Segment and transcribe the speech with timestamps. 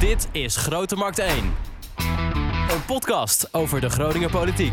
[0.00, 1.36] Dit is Grote Markt 1.
[2.68, 4.72] Een podcast over de Groninger politiek.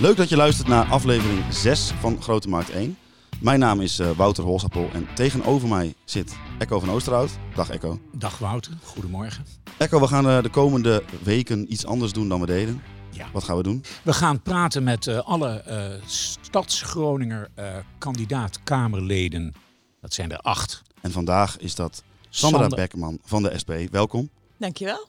[0.00, 2.96] Leuk dat je luistert naar aflevering 6 van Grote Markt 1.
[3.40, 7.30] Mijn naam is eh, Wouter Holsappel en tegenover mij zit Echo van Oosterhout.
[7.54, 7.98] Dag Echo.
[8.12, 9.44] Dag Wouter, goedemorgen.
[9.78, 12.82] Echo, we gaan eh, de komende weken iets anders doen dan we deden.
[13.12, 13.28] Ja.
[13.32, 13.84] Wat gaan we doen?
[14.04, 19.54] We gaan praten met eh, alle eh Stads-Groninger eh, kandidaat-Kamerleden.
[20.00, 20.82] Dat zijn er acht.
[21.00, 23.70] En vandaag is dat Sandra Sander- Beckerman van de SP.
[23.90, 24.28] Welkom.
[24.58, 25.08] Dankjewel.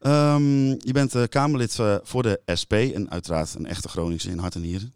[0.00, 4.54] Ehm, je bent eh, Kamerlid voor de SP en uiteraard een echte Groningse in hart
[4.54, 4.92] en nieren.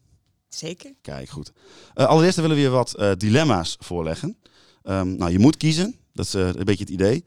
[0.48, 0.92] Zeker.
[1.02, 1.52] Kijk, goed.
[1.94, 4.36] Eh, allereerst willen we je wat eh, dilemma's voorleggen.
[4.82, 5.96] Ehm, nou, je moet kiezen.
[6.12, 7.24] Dat is een beetje het idee.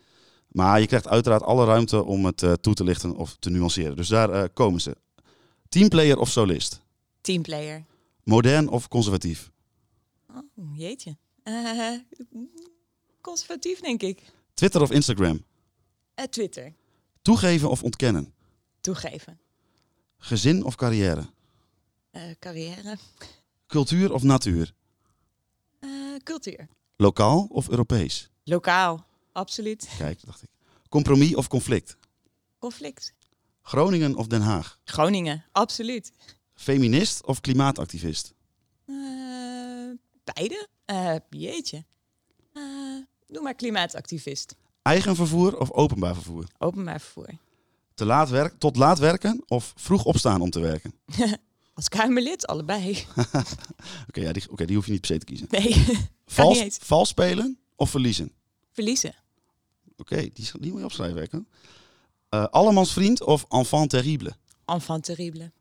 [0.48, 3.96] Maar je krijgt uiteraard alle ruimte om het eh, toe te lichten of te nuanceren.
[3.96, 4.96] Dus daar eh, komen ze.
[5.70, 6.82] Teamplayer of solist?
[7.22, 7.86] Teamplayer.
[8.24, 9.52] Modern of conservatief?
[10.30, 11.18] Oh, jeetje.
[11.44, 11.94] Eh,
[13.22, 14.22] conservatief, denk ik.
[14.54, 15.44] Twitter of Instagram?
[16.16, 16.74] Eh, Twitter.
[17.22, 18.34] Toegeven of ontkennen?
[18.82, 19.40] Toegeven.
[20.18, 21.30] Gezin of carrière?
[22.12, 22.98] Eh, carrière.
[23.68, 24.74] Cultuur of natuur?
[26.24, 26.68] Cultuur.
[26.96, 28.30] Lokaal of Europees?
[28.44, 29.06] Lokaal.
[29.32, 29.90] Absoluut.
[29.98, 30.50] Kijk, dacht ik.
[30.90, 31.98] Compromis of conflict?
[32.60, 33.14] Conflict.
[33.68, 34.80] Groningen of Den Haag?
[34.84, 35.44] Groningen.
[35.52, 36.12] Absoluut.
[36.54, 38.34] Feminist of klimaatactivist?
[38.86, 38.96] Eh,
[40.24, 40.68] beide.
[40.86, 41.86] Eh, jeetje.
[42.54, 42.64] Eh,
[43.28, 44.56] doe maar klimaatactivist.
[44.82, 46.46] Eigen vervoer of openbaar vervoer?
[46.58, 47.30] Openbaar vervoer.
[47.94, 50.94] Te laat werk, tot laat werken of vroeg opstaan om te werken?
[51.74, 53.06] Als Kamerlid, allebei.
[54.10, 55.48] Oké, ja, die, oké, die hoef je niet per se te kiezen.
[55.50, 55.86] Nee.
[56.26, 58.32] Vals, vals spelen of verliezen?
[58.72, 59.16] Verliezen.
[59.98, 61.28] Oké, die, die moet je opschrijven.
[61.32, 61.40] Hè?
[62.38, 64.36] Eh allemans vriend of enfant terrible?
[64.66, 65.52] Enfant terrible.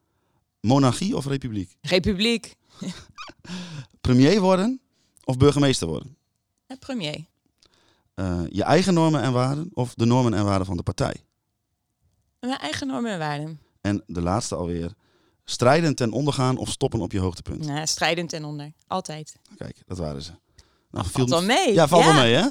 [0.61, 1.77] Monarchie of republiek?
[1.81, 2.57] Republiek.
[4.01, 4.81] Premier worden
[5.25, 6.17] of burgemeester worden?
[6.67, 7.25] Eh, premier.
[8.15, 11.17] Eh, je eigen normen en waarden of de normen en waarden van de partij?
[12.41, 13.61] Mijn eigen normen en waarden.
[13.81, 14.93] En de laatste alweer.
[15.45, 17.67] Strijden ten ondergaan of stoppen op je hoogtepunt?
[17.67, 18.73] Nou, strijdend en onder.
[18.87, 19.37] Altijd.
[19.57, 20.31] Kijk, dat waren ze.
[20.91, 21.73] Nou, Valt wel mee.
[21.73, 22.49] Ja, valt wel mee hè?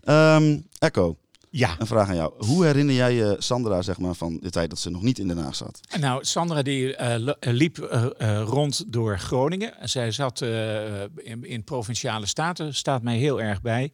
[0.00, 1.16] Ehm, Echo,
[1.54, 2.32] Ja, een vraag aan jou.
[2.46, 5.28] Hoe herinner jij je Sandra zeg maar, van de tijd dat ze nog niet in
[5.28, 5.80] Den Haag zat?
[6.00, 9.74] nou Sandra die eh, eh, liep eh, eh, rond door Groningen.
[9.82, 13.92] Zij zat eh, in, in provinciale staten, staat mij heel erg bij.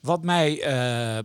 [0.00, 1.18] Wat mij eh,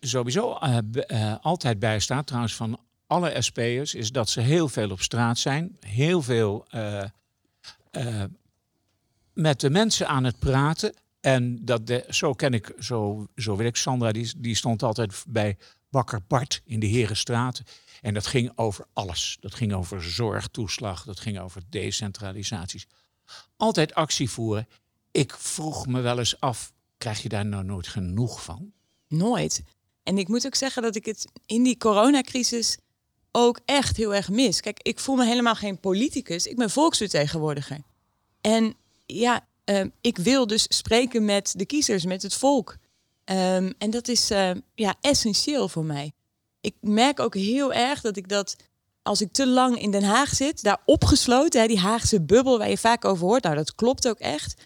[0.00, 5.00] sowieso eh, eh, altijd bijstaat, trouwens van alle SP'ers, is dat ze heel veel op
[5.00, 5.76] straat zijn.
[5.80, 7.02] Heel veel eh,
[7.90, 8.22] eh,
[9.32, 10.94] met de mensen aan het praten.
[11.22, 15.24] En dat de, zo ken ik, zo, zo weet ik, Sandra, die, die stond altijd
[15.28, 15.56] bij
[15.90, 17.62] Bakker Bart in de Herenstraat.
[18.00, 19.36] En dat ging over alles.
[19.40, 22.86] Dat ging over zorgtoeslag, dat ging over decentralisaties.
[23.56, 24.68] Altijd actie voeren.
[25.10, 28.72] Ik vroeg me wel eens af, krijg je daar nou nooit genoeg van?
[29.08, 29.62] Nooit.
[30.02, 32.78] En ik moet ook zeggen dat ik het in die coronacrisis
[33.32, 34.60] ook echt heel erg mis.
[34.60, 36.46] Kijk, ik voel me helemaal geen politicus.
[36.46, 37.80] Ik ben volksvertegenwoordiger.
[38.40, 38.74] En
[39.06, 42.76] ja, ehm, ik wil dus spreken met de kiezers, met het volk.
[43.24, 46.12] Ehm, en dat is eh, ja, essentieel voor mij.
[46.60, 48.56] Ik merk ook heel erg dat ik dat,
[49.02, 52.70] als ik te lang in Den Haag zit, daar opgesloten, hè, die Haagse bubbel waar
[52.70, 54.62] je vaak over hoort, nou dat klopt ook echt.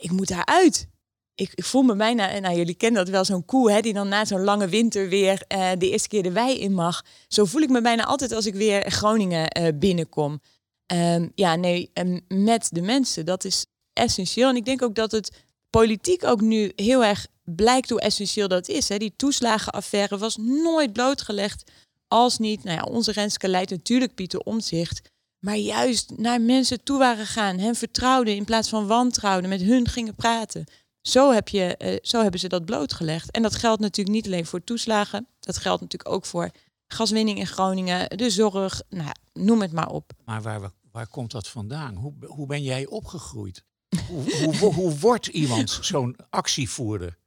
[0.00, 0.88] Ik moet daaruit
[1.36, 3.92] ik, ik voel me bijna, en nou jullie kennen dat wel, zo'n koe hè, die
[3.92, 7.04] dan na zo'n lange winter weer eh, de eerste keer de wei in mag.
[7.28, 10.40] Zo voel ik me bijna altijd als ik weer Groningen eh, binnenkom.
[10.86, 11.90] Ehm, ja, nee,
[12.28, 14.48] met de mensen, dat is essentieel.
[14.48, 18.68] En ik denk ook dat het politiek ook nu heel erg blijkt hoe essentieel dat
[18.68, 18.88] is.
[18.88, 18.96] Hè.
[18.96, 21.70] Die toeslagenaffaire was nooit blootgelegd
[22.08, 26.98] als niet, nou ja, onze Renske leidt natuurlijk Pieter Omtzigt, maar juist naar mensen toe
[26.98, 30.64] waren gegaan, hen vertrouwden in plaats van wantrouwden, met hun gingen praten.
[31.00, 33.30] Zo, heb je, eh, zo hebben ze dat blootgelegd.
[33.30, 35.26] En dat geldt natuurlijk niet alleen voor toeslagen.
[35.40, 36.50] Dat geldt natuurlijk ook voor
[36.86, 40.12] gaswinning in Groningen, de zorg, nou, noem het maar op.
[40.24, 41.94] Maar waar, waar komt dat vandaan?
[41.94, 43.64] Hoe, hoe ben jij opgegroeid?
[44.08, 47.18] Hoe, hoe, hoe, wordt iemand zo'n actievoerder?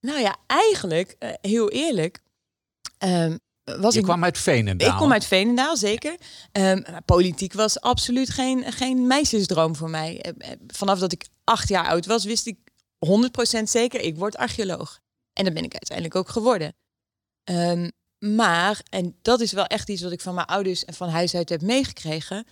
[0.00, 2.22] Nou ja, eigenlijk, eh, heel eerlijk,
[2.98, 3.36] ehm,
[3.76, 4.04] was Je ik...
[4.04, 4.90] kwam uit Veenendaal.
[4.90, 6.16] Ik kom uit Veenendaal, zeker.
[6.52, 10.20] Ehm, politiek was absoluut geen, geen meisjesdroom voor mij.
[10.20, 12.58] Eh, eh, Vanaf dat ik acht jaar oud was, wist ik
[12.98, 15.00] 100% zeker, ik word archeoloog.
[15.32, 16.74] En dat ben ik uiteindelijk ook geworden.
[17.44, 17.88] Ehm,
[18.18, 21.34] maar, en dat is wel echt iets wat ik van mijn ouders en van huis
[21.34, 22.46] uit heb meegekregen.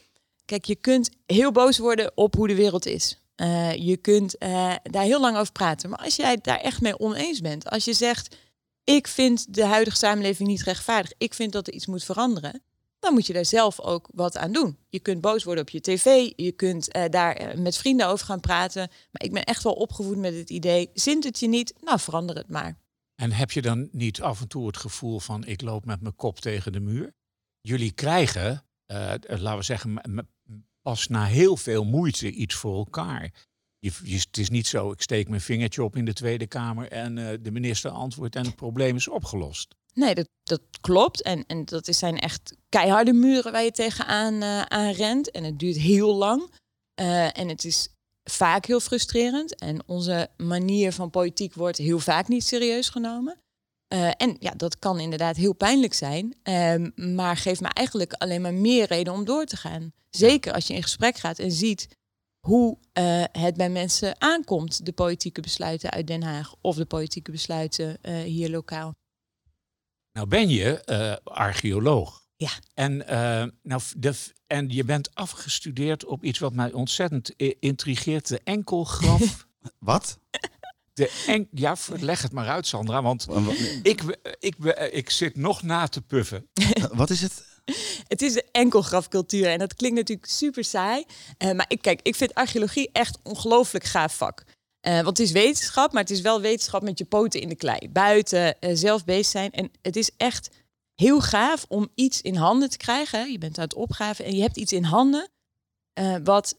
[0.46, 3.20] Kijk, je kunt heel boos worden op hoe de wereld is.
[3.34, 5.90] Eh, je kunt eh, daar heel lang over praten.
[5.90, 8.36] Maar als jij daar echt mee oneens bent, als je zegt,
[8.84, 12.62] ik vind de huidige samenleving niet rechtvaardig, ik vind dat er iets moet veranderen,
[12.98, 14.78] dan moet je daar zelf ook wat aan doen.
[14.88, 18.40] Je kunt boos worden op je tv, je kunt uh, daar met vrienden over gaan
[18.40, 18.88] praten.
[19.10, 21.74] Maar ik ben echt wel opgevoed met het idee, zint het je niet?
[21.80, 22.78] Nou, verander het maar.
[23.14, 26.16] En heb je dan niet af en toe het gevoel van ik loop met mijn
[26.16, 27.14] kop tegen de muur?
[27.60, 28.64] Jullie krijgen,
[29.26, 30.00] laten we zeggen,
[30.86, 33.32] pas na heel veel moeite iets voor elkaar.
[33.78, 37.16] Je, het is niet zo, ik steek mijn vingertje op in de Tweede Kamer en
[37.16, 39.74] uh, de minister antwoordt en het probleem is opgelost.
[39.94, 41.22] Nee, dat, dat klopt.
[41.22, 45.30] En, en dat zijn echt keiharde muren waar je tegenaan uh, aan rent.
[45.30, 46.50] En het duurt heel lang.
[47.00, 47.88] Uh, en het is
[48.30, 49.54] vaak heel frustrerend.
[49.54, 53.38] En onze manier van politiek wordt heel vaak niet serieus genomen.
[53.88, 56.36] Uh, en ja, dat kan inderdaad heel pijnlijk zijn.
[56.44, 59.92] Uh, maar geeft me eigenlijk alleen maar meer reden om door te gaan.
[60.10, 61.88] Zeker als je in gesprek gaat en ziet
[62.40, 67.30] hoe uh, het bij mensen aankomt, de politieke besluiten uit Den Haag of de politieke
[67.30, 68.94] besluiten hier lokaal.
[70.12, 72.24] Nou ben je archeoloog.
[72.36, 72.50] Ja.
[72.74, 72.96] En,
[73.62, 74.14] nou, de,
[74.46, 79.46] en je bent afgestudeerd op iets wat mij ontzettend intrigeert, de enkelgraf.
[79.78, 80.18] wat?
[80.96, 83.26] De en ja, leg het maar uit, Sandra, want
[83.82, 84.02] ik,
[84.38, 84.54] ik,
[84.90, 86.48] ik zit nog na te puffen.
[86.92, 87.44] Wat is het?
[88.08, 91.04] Het is de enkelgrafcultuur en dat klinkt natuurlijk super saai.
[91.38, 94.44] Uh, maar ik, kijk, ik vind archeologie echt ongelooflijk gaaf vak.
[94.86, 97.56] Uh, want het is wetenschap, maar het is wel wetenschap met je poten in de
[97.56, 97.88] klei.
[97.90, 99.50] Buiten, uh, zelf bezig zijn.
[99.50, 100.50] En het is echt
[100.94, 103.32] heel gaaf om iets in handen te krijgen.
[103.32, 105.28] Je bent aan het opgraven en je hebt iets in handen
[106.22, 106.58] wat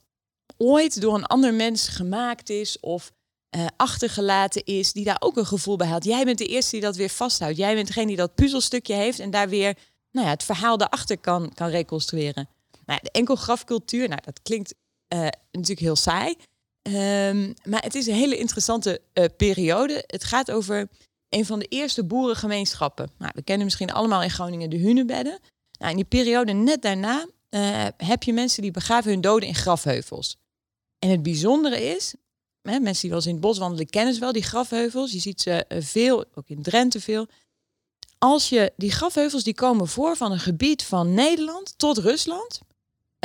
[0.58, 3.12] ooit door een ander mens gemaakt is of
[3.56, 6.04] uh, achtergelaten is, die daar ook een gevoel bij had.
[6.04, 7.58] Jij bent de eerste die dat weer vasthoudt.
[7.58, 9.78] Jij bent degene die dat puzzelstukje heeft en daar weer
[10.12, 12.50] nou ja, het verhaal daarachter kan, kan reconstrueren.
[12.86, 14.74] Nou ja, de enkelgrafcultuur, nou, dat klinkt
[15.14, 15.20] uh,
[15.52, 16.36] natuurlijk heel saai.
[16.82, 20.04] Um, maar het is een hele interessante uh, periode.
[20.08, 20.90] Het gaat over
[21.30, 23.12] een van de eerste boerengemeenschappen.
[23.18, 25.40] Nou, we kennen misschien allemaal in Groningen de Hunebedden.
[25.80, 27.28] Nou, in die periode net daarna
[27.98, 30.38] heb je mensen die begraven hun doden in grafheuvels.
[31.00, 32.14] En het bijzondere is,
[32.72, 35.12] mensen die wel in het bos wandelen, kennen ze wel die grafheuvels.
[35.12, 37.28] Je ziet ze veel, ook in Drenthe veel.
[38.18, 42.60] Als je die grafheuvels die komen voor van een gebied van Nederland tot Rusland,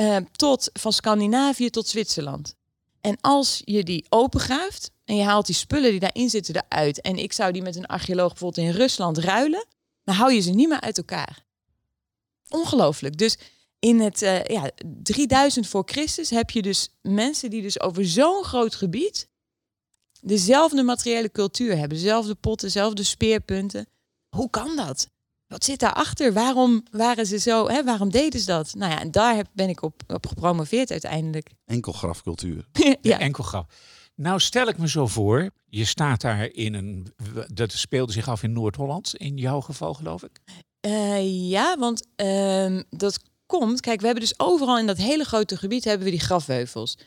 [0.01, 2.55] uh, tot van Scandinavië tot Zwitserland.
[3.01, 7.17] En als je die opengraaft en je haalt die spullen die daarin zitten eruit, en
[7.17, 9.67] ik zou die met een archeoloog bijvoorbeeld in Rusland ruilen,
[10.05, 11.45] dan hou je ze niet meer uit elkaar.
[12.49, 13.19] Ongelooflijk.
[13.19, 13.39] Dus
[13.79, 14.71] in het uh, ja,
[15.03, 19.29] 3000 voor Christus heb je dus mensen die dus over zo'n groot gebied
[20.23, 21.99] dezelfde materiële cultuur hebben.
[21.99, 23.87] Dezelfde potten, dezelfde speerpunten.
[24.29, 25.09] Hoe kan dat?
[25.47, 26.33] Wat zit daarachter?
[26.33, 27.69] Waarom waren ze zo?
[27.69, 27.85] Hè?
[27.85, 28.75] Waarom deden ze dat?
[28.75, 31.51] Nou ja, en daar heb, ben ik op, op gepromoveerd uiteindelijk.
[31.65, 32.69] Enkelgrafcultuur.
[33.01, 33.67] ja, enkelgraf.
[34.15, 37.15] Nou stel ik me zo voor, je staat daar in een,
[37.53, 40.41] dat speelde zich af in Noord-Holland, in jouw geval geloof ik?
[40.87, 45.57] Uh, ja, want uh, dat komt, kijk, we hebben dus overal in dat hele grote
[45.57, 46.99] gebied hebben we die grafheuvels.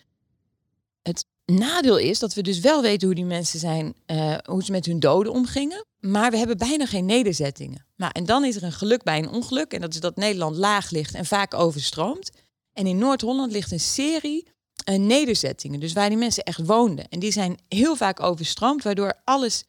[1.46, 4.86] Nadeel is dat we dus wel weten hoe die mensen zijn, uh, hoe ze met
[4.86, 5.86] hun doden omgingen.
[6.00, 7.86] Maar we hebben bijna geen nederzettingen.
[7.96, 9.74] Nou, en dan is er een geluk bij een ongeluk.
[9.74, 12.32] En dat is dat Nederland laag ligt en vaak overstroomt.
[12.74, 14.48] En in Noord-Holland ligt een serie
[14.90, 15.80] uh, nederzettingen.
[15.80, 17.08] Dus waar die mensen echt woonden.
[17.10, 19.64] En die zijn heel vaak overstroomd, waardoor alles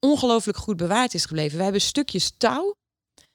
[0.00, 1.56] ongelooflijk goed bewaard is gebleven.
[1.56, 2.74] We hebben stukjes touw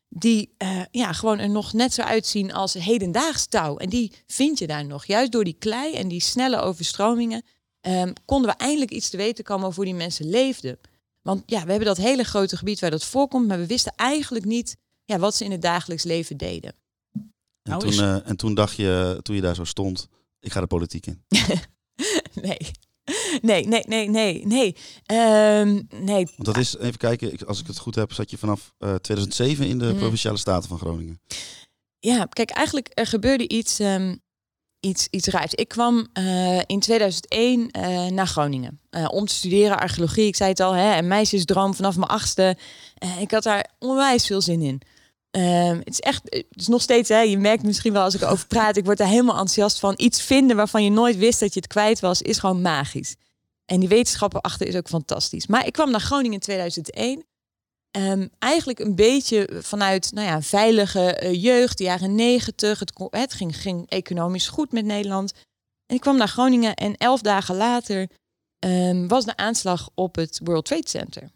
[0.09, 3.77] die uh, ja, gewoon er nog net zo uitzien als hedendaags touw.
[3.77, 5.06] En die vind je daar nog.
[5.06, 7.44] Juist door die klei en die snelle overstromingen
[7.87, 10.79] um, konden we eindelijk iets te weten komen over hoe die mensen leefden.
[11.21, 14.45] Want ja, we hebben dat hele grote gebied waar dat voorkomt, maar we wisten eigenlijk
[14.45, 16.73] niet ja, wat ze in het dagelijks leven deden.
[17.13, 17.97] En, nou toen, is...
[17.97, 20.07] uh, en toen dacht je, toen je daar zo stond,
[20.39, 21.23] ik ga de politiek in.
[22.47, 22.71] nee.
[23.41, 24.75] Nee, nee, nee, nee, nee.
[25.61, 26.25] Um, nee.
[26.25, 29.67] Want dat is, even kijken, als ik het goed heb, zat je vanaf uh, 2007
[29.67, 29.97] in de mm.
[29.97, 31.21] Provinciale Staten van Groningen.
[31.99, 34.21] Ja, kijk, eigenlijk er gebeurde iets um,
[34.80, 35.54] iets, iets raars.
[35.54, 40.28] Ik kwam uh, in 2001 uh, naar Groningen uh, om te studeren archeologie.
[40.28, 42.57] Ik zei het al, hè, meisjesdroom vanaf mijn achtste.
[43.19, 44.81] ik had daar onwijs veel zin in.
[45.31, 48.22] Ehm, het is echt, het is nog steeds, hè, je merkt misschien wel als ik
[48.22, 49.94] erover praat, ik word daar helemaal enthousiast van.
[49.98, 53.16] Iets vinden waarvan je nooit wist dat je het kwijt was, is gewoon magisch.
[53.66, 55.48] En die wetenschappen achter is ook fantastisch.
[55.48, 57.26] Maar ik kwam naar Groningen in 2001.
[57.91, 62.79] Um, eigenlijk een beetje vanuit nou ja, veilige uh, jeugd, de jaren negentig.
[62.79, 65.33] Het, het ging, ging, economisch goed met Nederland.
[65.85, 68.07] En ik kwam naar Groningen en elf dagen later
[68.59, 71.31] um, was de aanslag op het World Trade Center.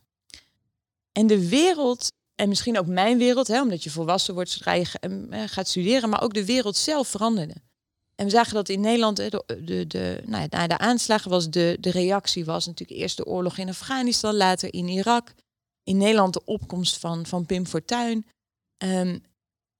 [1.11, 4.85] En de wereld, en misschien ook mijn wereld, hè, omdat je volwassen wordt zodra je
[5.09, 7.55] uh, gaat studeren, maar ook de wereld zelf veranderde.
[8.15, 11.91] En we zagen dat in Nederland, de, de, nou na de aanslagen was de, de
[11.91, 15.33] reactie was natuurlijk eerst de oorlog in Afghanistan, later in Irak
[15.91, 18.25] in Nederland de opkomst van, van Pim Fortuyn.
[18.83, 19.23] Um,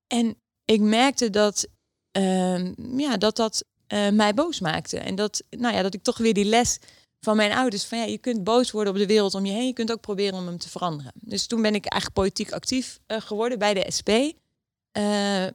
[0.07, 1.67] en ik merkte dat
[2.11, 4.99] ehm, ja, dat, dat eh, mij boos maakte.
[4.99, 6.79] En dat, nou ja, dat ik toch weer die les
[7.19, 9.65] van mijn ouders van ja, je kunt boos worden op de wereld om je heen.
[9.65, 11.11] Je kunt ook proberen om hem te veranderen.
[11.15, 14.09] Dus toen ben ik eigenlijk politiek actief uh, geworden bij de SP.
[14.09, 15.47] Uh,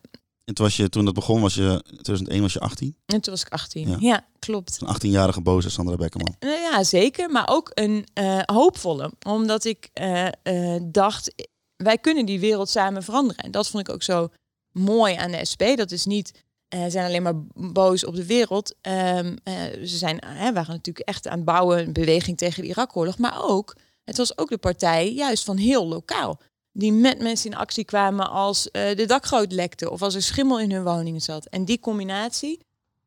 [0.46, 2.96] en toen, was je, toen dat begon, was je 2001 was je 18?
[3.06, 3.88] En toen was ik 18.
[3.88, 4.78] Ja, ja klopt.
[4.80, 6.36] Een 18-jarige boze Sandra Beckerman.
[6.40, 7.30] Uh, ja, zeker.
[7.30, 9.12] Maar ook een uh, hoopvolle.
[9.26, 13.44] Omdat ik uh, dacht, wij kunnen die wereld samen veranderen.
[13.44, 14.28] En dat vond ik ook zo
[14.72, 15.62] mooi aan de SP.
[15.76, 18.74] Dat is niet, ze zijn alleen maar boos op de wereld.
[18.82, 19.36] Um,
[19.84, 23.18] ze zijn, waren natuurlijk echt aan het bouwen, een beweging tegen de Irak-oorlog.
[23.18, 26.40] Maar ook, het was ook de partij juist van heel lokaal
[26.78, 30.60] die met mensen in actie kwamen als uh, de dakgoot lekte of als er schimmel
[30.60, 31.46] in hun woningen zat.
[31.46, 32.60] En die combinatie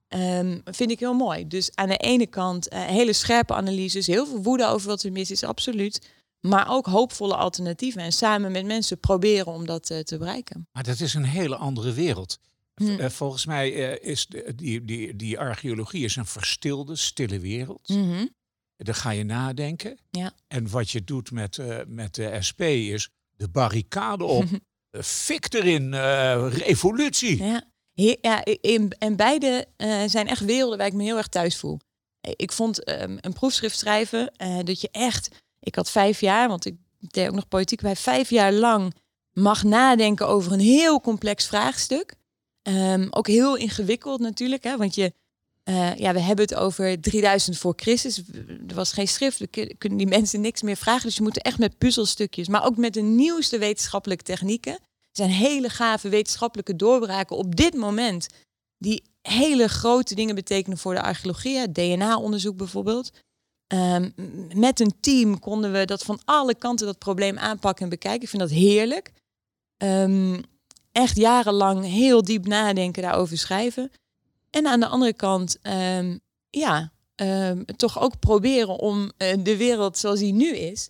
[0.09, 1.47] um, vind ik heel mooi.
[1.47, 5.11] Dus aan de ene kant uh, hele scherpe analyses, heel veel woede over wat er
[5.11, 6.09] mis is, absoluut.
[6.39, 10.67] Maar ook hoopvolle alternatieven en samen met mensen proberen om dat uh, te bereiken.
[10.71, 12.39] Maar dat is een hele andere wereld.
[12.73, 13.09] Hm.
[13.09, 17.89] volgens mij is de, die, die, die archeologie is een verstilde, stille wereld.
[17.89, 18.29] Mm -hmm.
[18.77, 19.97] Dan ga je nadenken.
[20.09, 20.33] Ja.
[20.47, 23.09] En wat je doet met, met de SP is
[23.39, 24.45] de barricade op.
[24.89, 27.43] Eh, fik erin, uh, revolutie.
[27.43, 27.63] Ja,
[28.21, 31.79] ja in, en beide uh, zijn echt werelden waar ik me heel erg thuis voel.
[32.21, 35.29] Ik vond um, een proefschrift schrijven uh, dat je echt...
[35.59, 38.93] Ik had vijf jaar, want ik deed ook nog politiek bij vijf jaar lang
[39.33, 42.15] mag nadenken over een heel complex vraagstuk.
[42.67, 45.13] Um, ook heel ingewikkeld natuurlijk, hè, want je,
[45.69, 48.17] uh, ja, we hebben het over 3000 voor Christus.
[48.67, 51.03] Er was geen schrift, we kunnen die mensen niks meer vragen.
[51.03, 54.73] Dus je moet echt met puzzelstukjes, maar ook met de nieuwste wetenschappelijke technieken.
[54.73, 54.79] Er
[55.11, 58.27] zijn hele gave wetenschappelijke doorbraken op dit moment.
[58.77, 61.71] Die hele grote dingen betekenen voor de archeologie.
[61.71, 63.11] DNA-onderzoek bijvoorbeeld.
[63.73, 64.13] Um,
[64.55, 68.21] met een team konden we dat van alle kanten dat probleem aanpakken en bekijken.
[68.21, 69.11] Ik vind dat heerlijk.
[69.83, 70.43] Um,
[70.91, 73.91] echt jarenlang heel diep nadenken daarover schrijven.
[74.49, 79.97] En aan de andere kant, um, ja, um, toch ook proberen om uh, de wereld
[79.97, 80.89] zoals die nu is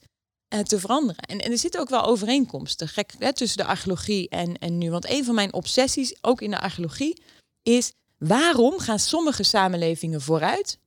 [0.54, 1.24] uh, te veranderen.
[1.24, 4.92] En, en, er zitten ook wel overeenkomsten gek, hè, tussen de archeologie en, en nu.
[4.92, 7.22] Want een van mijn obsessies, ook in de archeologie,
[7.64, 10.80] is waarom gaan sommige samenlevingen vooruit,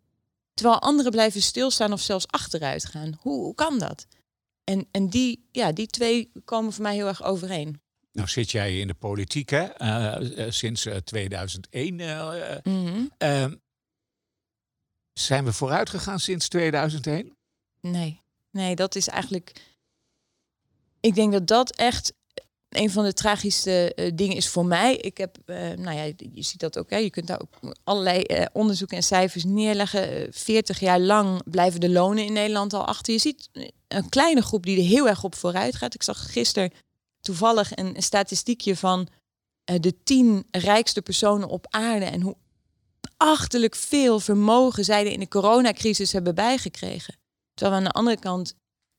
[0.54, 3.18] terwijl andere blijven stilstaan of zelfs achteruit gaan?
[3.20, 4.06] Hoe, hoe kan dat?
[4.64, 7.80] En, en die, ja, die twee komen voor mij heel erg overeen.
[8.12, 9.80] Nou zit jij in de politiek, hè?
[9.82, 11.98] Uh, sinds 2001.
[11.98, 13.60] Uh, mm -hmm.
[15.12, 17.36] zijn we vooruit gegaan sinds 2001?
[17.80, 19.52] Nee, nee, dat is eigenlijk.
[21.00, 22.12] Ik denk dat dat echt
[22.72, 24.96] een van de tragischste uh, dingen is voor mij.
[24.96, 28.24] Ik heb, uh, nou ja, je ziet dat ook, hè, je kunt daar ook allerlei
[28.26, 30.32] uh, onderzoeken en cijfers neerleggen.
[30.32, 33.12] 40 jaar lang blijven de lonen in Nederland al achter.
[33.12, 33.48] Je ziet
[33.88, 35.94] een kleine groep die er heel erg op vooruit gaat.
[35.94, 36.72] Ik zag gisteren
[37.22, 39.08] toevallig een, statistiekje van
[39.70, 42.36] uh, de tien rijkste personen op aarde en hoe
[43.16, 47.16] achterlijk veel vermogen zij in de coronacrisis hebben bijgekregen.
[47.54, 48.54] Terwijl we aan de andere kant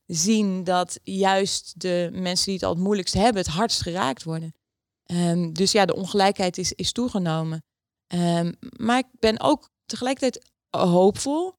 [0.06, 4.54] zien dat juist de mensen die het al het moeilijkst hebben, het hardst geraakt worden.
[5.06, 7.64] Um, dus ja, de ongelijkheid is, is toegenomen.
[8.14, 11.54] Um, maar ik ben ook tegelijkertijd hoopvol.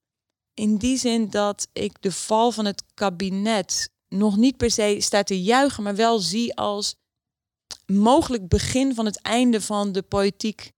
[0.54, 5.28] In die zin dat ik de val van het kabinet nog niet per se staat
[5.28, 6.96] te juichen, maar wel zie als
[7.86, 10.74] mogelijk begin van het einde van de politiek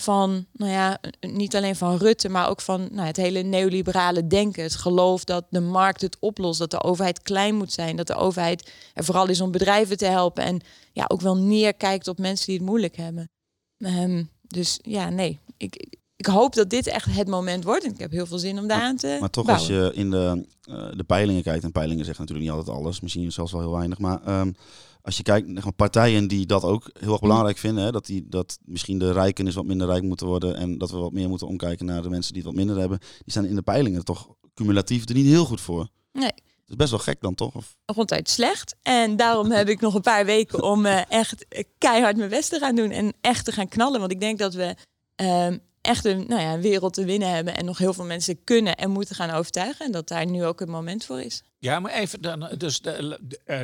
[0.00, 4.62] van, nou ja, niet alleen van Rutte, maar ook van nou, het hele neoliberale denken.
[4.62, 8.14] Het geloof dat de markt het oplost, dat de overheid klein moet zijn, dat de
[8.14, 10.60] overheid er vooral is om bedrijven te helpen en
[10.92, 13.30] ja, ook wel neerkijkt op mensen die het moeilijk hebben.
[13.76, 17.84] Um, dus ja, nee, ik, ik hoop dat dit echt het moment wordt.
[17.84, 19.66] En ik heb heel veel zin om daar aan te Maar toch, bouwen.
[19.66, 23.00] als je in de, uh, de peilingen kijkt, en peilingen zeggen natuurlijk niet altijd alles,
[23.00, 24.56] misschien zelfs wel heel weinig, maar um,
[25.02, 28.26] als je kijkt naar partijen die dat ook heel erg belangrijk vinden, hè, dat, die,
[28.28, 31.28] dat misschien de rijken is wat minder rijk moeten worden en dat we wat meer
[31.28, 34.04] moeten omkijken naar de mensen die het wat minder hebben, die staan in de peilingen
[34.04, 35.88] toch cumulatief er niet heel goed voor.
[36.12, 36.32] Nee.
[36.32, 37.54] Dat is best wel gek dan toch?
[37.54, 37.76] Of?
[37.86, 38.76] Ronduit slecht.
[38.82, 41.46] En daarom heb ik nog een paar weken om uh, echt
[41.78, 44.00] keihard mijn best te gaan doen en echt te gaan knallen.
[44.00, 44.74] Want ik denk dat we
[45.16, 48.44] um, echt een, nou ja, een wereld te winnen hebben en nog heel veel mensen
[48.44, 49.86] kunnen en moeten gaan overtuigen.
[49.86, 51.42] En dat daar nu ook het moment voor is.
[51.58, 53.60] Ja, maar even dan, dus de, de, uh,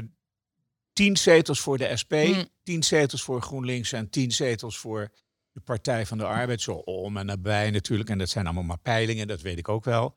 [0.93, 2.49] tien zetels voor de SP, mm.
[2.63, 5.13] tien zetels voor GroenLinks en tien zetels voor
[5.53, 6.61] de Partij van de Arbeid.
[6.61, 8.11] Zo om en nabij natuurlijk.
[8.11, 10.17] En dat zijn allemaal maar peilingen, dat weet ik ook wel.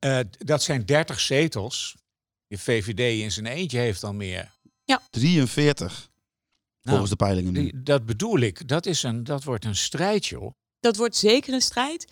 [0.00, 1.96] Uh, dat zijn 30 zetels.
[2.46, 4.54] De VVD in zijn eentje heeft dan meer.
[4.84, 5.02] Ja.
[5.10, 6.10] 43.
[6.82, 7.62] Volgens nou, de peilingen nu.
[7.62, 8.68] Die, dat bedoel ik.
[8.68, 10.52] Dat, is een, dat wordt een strijd, joh.
[10.80, 12.06] Dat wordt zeker een strijd.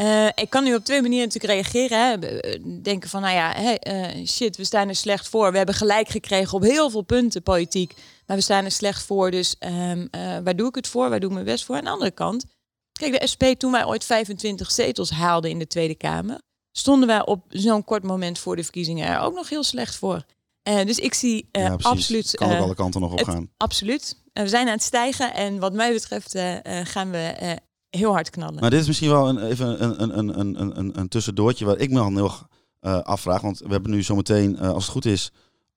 [0.00, 1.98] Uh, ik kan nu op twee manieren natuurlijk reageren.
[1.98, 2.38] Hè.
[2.38, 3.80] Eh, denken van, nou ja, hey,
[4.18, 5.50] uh, shit, we staan er slecht voor.
[5.50, 7.94] We hebben gelijk gekregen op heel veel punten politiek.
[8.26, 10.08] Maar we staan er slecht voor, dus um,
[10.44, 11.10] waar doe ik het voor?
[11.10, 11.76] Waar doe ik mijn best voor?
[11.76, 12.44] Aan de andere kant,
[12.92, 16.40] kijk, de SP, toen wij ooit 25 zetels haalden in de Tweede Kamer...
[16.72, 20.24] stonden wij op zo'n kort moment voor de verkiezingen er ook nog heel slecht voor.
[20.62, 22.30] dus ik zie ja, absoluut...
[22.30, 23.50] Kan ook alle kanten nog op gaan.
[23.56, 24.16] Absoluut.
[24.32, 26.38] we zijn aan het stijgen en wat mij betreft
[26.84, 27.58] gaan we
[27.90, 28.60] heel hard knallen.
[28.60, 31.78] Maar dit is misschien wel een, even een, een, een, een, een, een tussendoortje waar
[31.78, 32.32] ik me al heel
[32.80, 33.40] uh, afvraag.
[33.40, 35.32] Want we hebben nu zometeen, uh, als het goed is,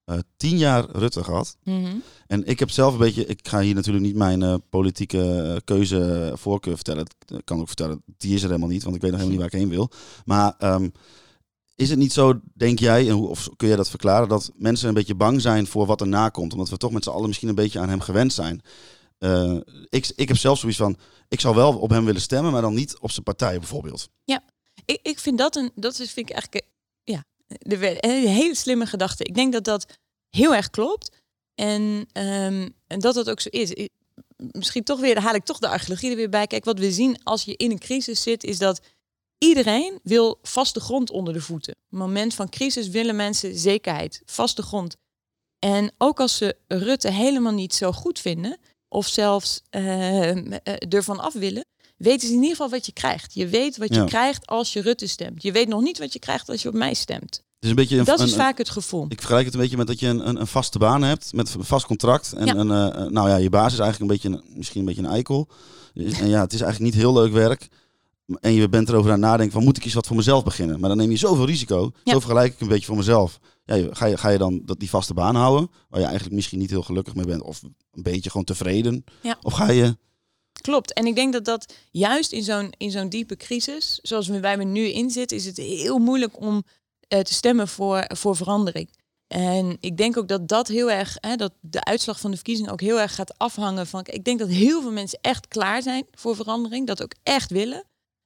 [0.05, 1.57] uh, tien jaar Rutte gehad.
[1.63, 2.01] Mm -hmm.
[2.27, 6.75] En ik heb zelf een beetje, ik ga hier natuurlijk niet mijn politieke keuze voorkeur
[6.75, 7.05] vertellen.
[7.25, 9.51] Ik kan ook vertellen, die is er helemaal niet, want ik weet nog helemaal niet
[9.51, 9.89] waar ik heen wil.
[10.25, 10.91] Maar um,
[11.75, 15.15] is het niet zo, denk jij, of kun jij dat verklaren, dat mensen een beetje
[15.15, 16.53] bang zijn voor wat er na komt?
[16.53, 18.61] Omdat we toch met z'n allen misschien een beetje aan hem gewend zijn.
[19.23, 22.61] Uh, ik, ik heb zelf zoiets van, ik zou wel op hem willen stemmen, maar
[22.61, 24.09] dan niet op zijn partij bijvoorbeeld.
[24.23, 24.43] Ja,
[24.85, 26.65] ik, ik vind dat een, dat vind ik eigenlijk
[27.03, 29.23] ja, een hele slimme gedachte.
[29.23, 29.85] Ik denk dat dat
[30.29, 31.21] heel erg klopt.
[31.55, 31.81] En,
[32.13, 33.87] um, en dat dat ook zo is.
[34.35, 36.47] Misschien toch weer, haal ik toch de archeologie er weer bij.
[36.47, 38.81] Kijk, wat we zien als je in een crisis zit, is dat
[39.37, 41.73] iedereen wil vaste grond onder de voeten.
[41.73, 44.95] Op het moment van crisis willen mensen zekerheid, vaste grond.
[45.59, 48.59] En ook als ze Rutte helemaal niet zo goed vinden,
[48.93, 51.65] of zelfs uh, ervan af willen,
[51.97, 53.33] weten ze in ieder geval wat je krijgt.
[53.33, 55.43] Je weet wat je krijgt als je Rutte stemt.
[55.43, 57.43] Je weet nog niet wat je krijgt als je op mij stemt.
[57.59, 59.05] Dus een beetje een, dat is vaak het gevoel.
[59.09, 61.53] Ik vergelijk het een beetje met dat je een, een, een vaste baan hebt met
[61.53, 62.33] een vast contract.
[62.33, 65.01] En een, uh, nou ja, je baas is eigenlijk een beetje een, misschien een beetje
[65.01, 65.47] een eikel.
[65.93, 67.67] En ja, het is eigenlijk niet heel leuk werk.
[68.39, 70.79] En je bent erover aan het nadenken van moet ik eens wat voor mezelf beginnen.
[70.79, 71.91] Maar dan neem je zoveel risico.
[72.03, 74.89] Zo vergelijk ik een beetje voor mezelf ja, ga, je, ga je dan dat die
[74.89, 78.29] vaste baan houden, waar je eigenlijk misschien niet heel gelukkig mee bent, of een beetje
[78.29, 79.03] gewoon tevreden?
[79.21, 79.37] Ja.
[79.41, 79.97] Of ga je.
[80.61, 80.93] Klopt.
[80.93, 84.55] En ik denk dat dat juist in zo'n, in zo'n diepe crisis, zoals we wij
[84.55, 86.63] nu in zitten, is het heel moeilijk om
[87.13, 88.89] uh, te stemmen voor, voor verandering.
[89.27, 92.69] En ik denk ook dat dat heel erg, hè, dat de uitslag van de verkiezing
[92.69, 94.01] ook heel erg gaat afhangen van.
[94.05, 97.83] Ik denk dat heel veel mensen echt klaar zijn voor verandering, dat ook echt willen.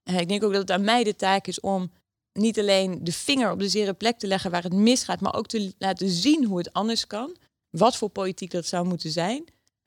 [0.10, 1.92] Uh, ik denk ook dat het aan mij de taak is om
[2.38, 5.48] niet alleen de vinger op de zere plek te leggen waar het misgaat, maar ook
[5.48, 7.36] te laten zien hoe het anders kan.
[7.70, 9.44] Wat voor politiek dat zou moeten zijn.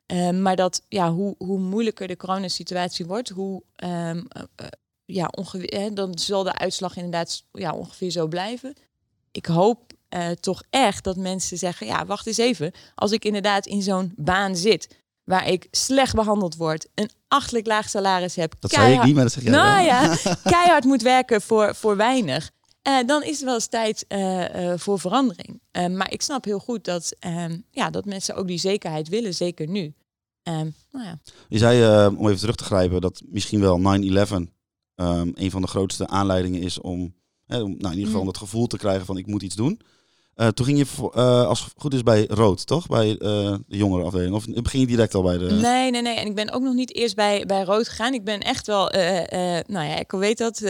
[0.06, 4.66] Um, maar dat ja, hoe, hoe moeilijker de coronasituatie wordt, hoe um, uh,
[5.04, 8.74] ja, ongeveer, dan zal de uitslag inderdaad ja, ongeveer zo blijven.
[9.30, 12.72] Ik hoop uh, toch echt dat mensen zeggen: ja, wacht eens even.
[12.94, 14.99] Als ik inderdaad in zo'n baan zit
[15.30, 18.54] waar ik slecht behandeld word, een achtelijk laag salaris heb.
[18.58, 20.16] Dat zei ik niet, maar dat zeg jij Nou ja,
[20.52, 22.50] keihard moet werken voor, voor weinig.
[22.88, 25.60] Uh, dan is het wel eens tijd uh, uh, voor verandering.
[25.90, 29.68] maar ik snap heel goed dat, ehm, ja, dat mensen ook die zekerheid willen, zeker
[29.68, 29.94] nu.
[30.42, 31.18] Um, nou ja.
[31.48, 33.82] Je zei, om even terug te grijpen, dat misschien wel 9-11
[34.32, 37.14] um, een van de grootste aanleidingen is om,
[37.46, 38.28] nou, in ieder geval mm.
[38.28, 39.80] het gevoel te krijgen van ik moet iets doen.
[40.40, 42.86] Uh, toen ging je, uh, als het goed is, bij Rood, toch?
[42.86, 43.18] Bij uh,
[43.66, 44.34] de jongere afdeling.
[44.34, 45.44] Of begin je direct al bij de...
[45.44, 46.16] Nee, nee, nee.
[46.16, 48.14] En ik ben ook nog niet eerst bij, bij Rood gegaan.
[48.14, 48.88] Ik ben echt wel,
[49.66, 50.60] nou ja, ik weet dat,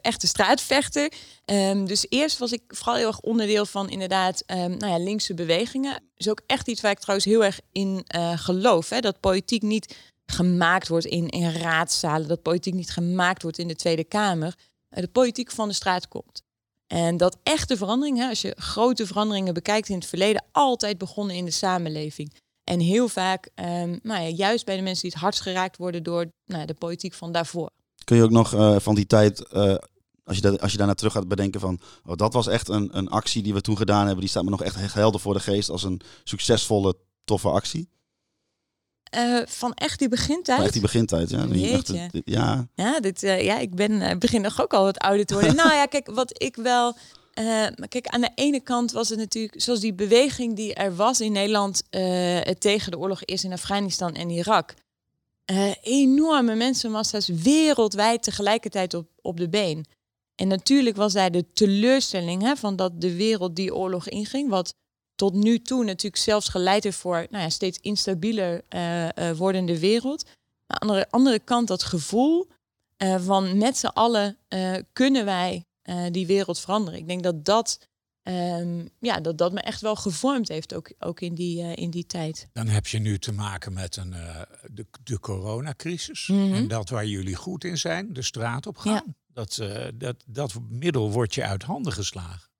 [0.00, 1.12] echte straatvechter.
[1.44, 5.34] Um, dus eerst was ik vooral heel erg onderdeel van inderdaad, um, nou ja, linkse
[5.34, 6.02] bewegingen.
[6.16, 8.88] is ook echt iets waar ik trouwens heel erg in geloof.
[8.88, 9.00] Hè?
[9.00, 12.28] Dat politiek niet gemaakt wordt in, in raadszalen.
[12.28, 14.54] Dat politiek niet gemaakt wordt in de Tweede Kamer.
[14.88, 16.48] de politiek van de straat komt.
[16.92, 21.36] En dat echte verandering, hè, als je grote veranderingen bekijkt in het verleden, altijd begonnen
[21.36, 22.34] in de samenleving.
[22.64, 26.02] En heel vaak, um, nou ja, juist bij de mensen die het hardst geraakt worden
[26.02, 27.70] door nou, de politiek van daarvoor.
[28.04, 29.74] Kun je ook nog uh, van die tijd, uh,
[30.24, 32.96] als, je dat, als je daarna terug gaat bedenken van, oh, dat was echt een,
[32.96, 35.40] een actie die we toen gedaan hebben, die staat me nog echt helder voor de
[35.40, 37.88] geest als een succesvolle, toffe actie?
[39.16, 40.56] Uh, van echt die begintijd.
[40.56, 41.48] Van echt die begintijd, ja.
[41.48, 41.92] Echt,
[42.24, 42.68] ja.
[42.74, 45.56] Ja, dit, uh, ja, ik ben uh, begin nog ook al wat ouder te worden.
[45.64, 46.96] nou ja, kijk, wat ik wel.
[47.88, 51.32] kijk, aan de ene kant was het natuurlijk zoals die beweging die er was in
[51.32, 51.82] Nederland
[52.58, 54.74] tegen de oorlog is in Afghanistan en Irak.
[55.82, 59.86] enorme mensenmassa's wereldwijd tegelijkertijd op, op de been.
[60.34, 64.74] En natuurlijk was daar de teleurstelling hè, van dat de wereld die oorlog inging, wat
[65.20, 69.78] tot nu toe natuurlijk zelfs geleid heeft voor nou ja, steeds instabieler uh, uh, wordende
[69.78, 70.24] wereld.
[70.66, 72.48] Aan de andere kant dat gevoel
[72.98, 74.38] uh, van met z'n allen
[74.92, 75.64] kunnen wij
[76.10, 77.00] die wereld veranderen.
[77.00, 77.78] Ik denk dat dat,
[78.22, 82.06] um, ja, dat dat me echt wel gevormd heeft, ook, ook in, die, in die
[82.06, 82.48] tijd.
[82.52, 84.10] Dan heb je nu te maken met een,
[84.70, 86.26] de, de coronacrisis.
[86.26, 86.54] Mm -hmm.
[86.54, 88.92] En dat waar jullie goed in zijn, de straat op gaan.
[88.92, 89.04] Ja.
[89.32, 89.62] Dat,
[89.94, 92.50] dat, dat middel wordt je uit handen geslagen.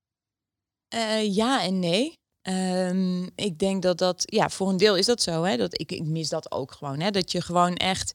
[1.30, 2.19] ja en nee.
[2.42, 5.42] Um, ik denk dat dat, ja, voor een deel is dat zo.
[5.42, 5.56] Hè?
[5.56, 7.00] Dat ik, ik mis dat ook gewoon.
[7.00, 7.10] Hè?
[7.10, 8.14] Dat je gewoon echt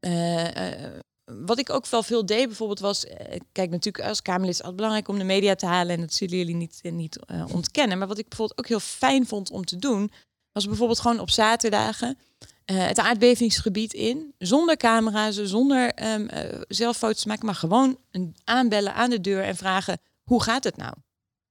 [0.00, 0.90] uh, uh,
[1.24, 3.06] wat ik ook wel veel deed bijvoorbeeld was...
[3.06, 5.94] eh, kijk, natuurlijk als Kamerlid is het altijd belangrijk om de media te halen...
[5.94, 7.98] en dat zullen jullie niet, eh, niet eh, ontkennen.
[7.98, 10.10] Maar wat ik bijvoorbeeld ook heel fijn vond om te doen...
[10.52, 12.18] was bijvoorbeeld gewoon op zaterdagen
[12.64, 14.34] eh, het aardbevingsgebied in...
[14.38, 17.46] zonder camera's, zonder ehm, eh, zelf foto's maken...
[17.46, 20.00] maar gewoon een aanbellen aan de deur en vragen...
[20.22, 20.94] hoe gaat het nou?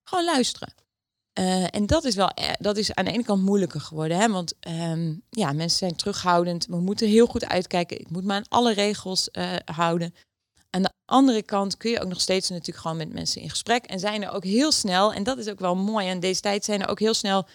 [0.04, 0.74] Gewoon luisteren.
[1.36, 4.18] Eh, en dat is wel, eh, dat is aan de ene kant moeilijker geworden.
[4.18, 4.30] Hè?
[4.30, 6.66] Want ehm, ja, mensen zijn terughoudend.
[6.66, 8.00] We moeten heel goed uitkijken.
[8.00, 10.14] Ik moet me aan alle regels eh, houden.
[10.70, 13.86] Aan de andere kant kun je ook nog steeds natuurlijk gewoon met mensen in gesprek.
[13.86, 16.66] En zijn er ook heel snel, en dat is ook wel mooi aan deze tijd,
[16.66, 17.48] zijn er ook heel snel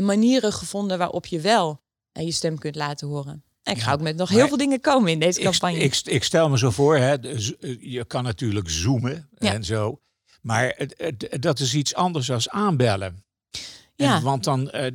[0.00, 1.80] manieren gevonden waarop je wel
[2.12, 3.44] je stem kunt laten horen.
[3.62, 5.78] En ik ga ook met nog heel veel dingen komen in deze campagne.
[5.78, 7.12] ik, ik stel me zo voor, hè,
[7.80, 9.52] je kan natuurlijk zoomen Ja.
[9.52, 10.00] en zo.
[10.42, 10.88] Maar
[11.40, 13.25] dat is iets anders dan aanbellen.
[13.96, 14.20] En Ja.
[14.20, 14.86] want dan, eh,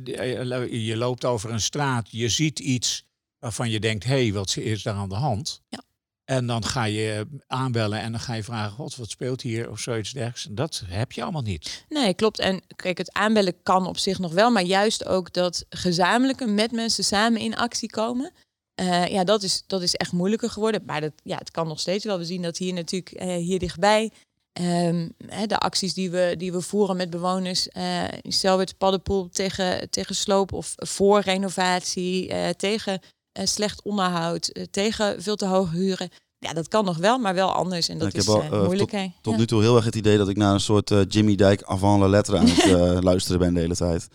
[0.62, 3.04] eh, je loopt over een straat, je ziet iets
[3.38, 5.60] waarvan je denkt, hé, hey, wat is daar aan de hand?
[5.68, 5.82] Ja.
[6.24, 9.78] En dan ga je aanbellen en dan ga je vragen, God, wat speelt hier of
[9.80, 10.48] zoiets dergelijks.
[10.50, 11.84] Dat heb je allemaal niet.
[11.88, 12.38] Nee, klopt.
[12.38, 16.72] En kijk, het aanbellen kan op zich nog wel, maar juist ook dat gezamenlijke met
[16.72, 18.32] mensen samen in actie komen.
[18.74, 20.82] eh, ja, dat is, dat is echt moeilijker geworden.
[20.86, 22.18] Maar dat, ja, het kan nog steeds wel.
[22.18, 24.12] We zien dat hier natuurlijk eh, hier dichtbij.
[24.52, 25.08] Ehm,
[25.46, 27.68] de acties die we, die we voeren met bewoners.
[27.68, 32.28] eh in Selwert, Paddenpoel tegen, tegen sloop of voor renovatie.
[32.28, 33.00] eh, tegen
[33.32, 34.68] eh, slecht onderhoud.
[34.70, 36.08] tegen veel te hoge huren.
[36.38, 37.88] Ja, dat kan nog wel, maar wel anders.
[37.88, 38.90] En dat ik is heb al, moeilijk.
[39.20, 39.38] Tot Ja.
[39.38, 42.08] nu toe heel erg het idee dat ik naar een soort Jimmy Dijk avant la
[42.08, 44.08] lettre aan het luisteren ben de hele tijd.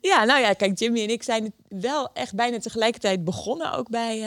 [0.00, 4.18] Ja, nou ja, kijk, Jimmy en ik zijn wel echt bijna tegelijkertijd begonnen, ook bij,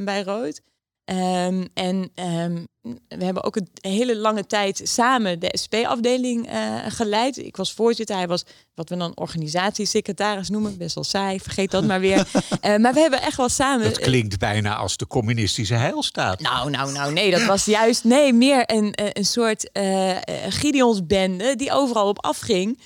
[0.00, 0.60] bij Rood.
[1.06, 2.64] Ehm, en ehm,
[3.08, 7.36] we hebben ook een hele lange tijd samen de SP-afdeling eh, geleid.
[7.36, 10.78] Ik was voorzitter, hij was wat we dan organisatiesecretaris noemen.
[10.78, 12.26] Best wel saai, vergeet dat maar weer.
[12.60, 13.84] Eh, maar we hebben echt wel samen...
[13.84, 16.40] Dat klinkt bijna als de communistische heilstaat.
[16.40, 20.16] Nou, nou, nou, nee, dat was juist nee, meer een, eh, een soort eh,
[20.48, 22.80] Gideonsbende die overal op afging.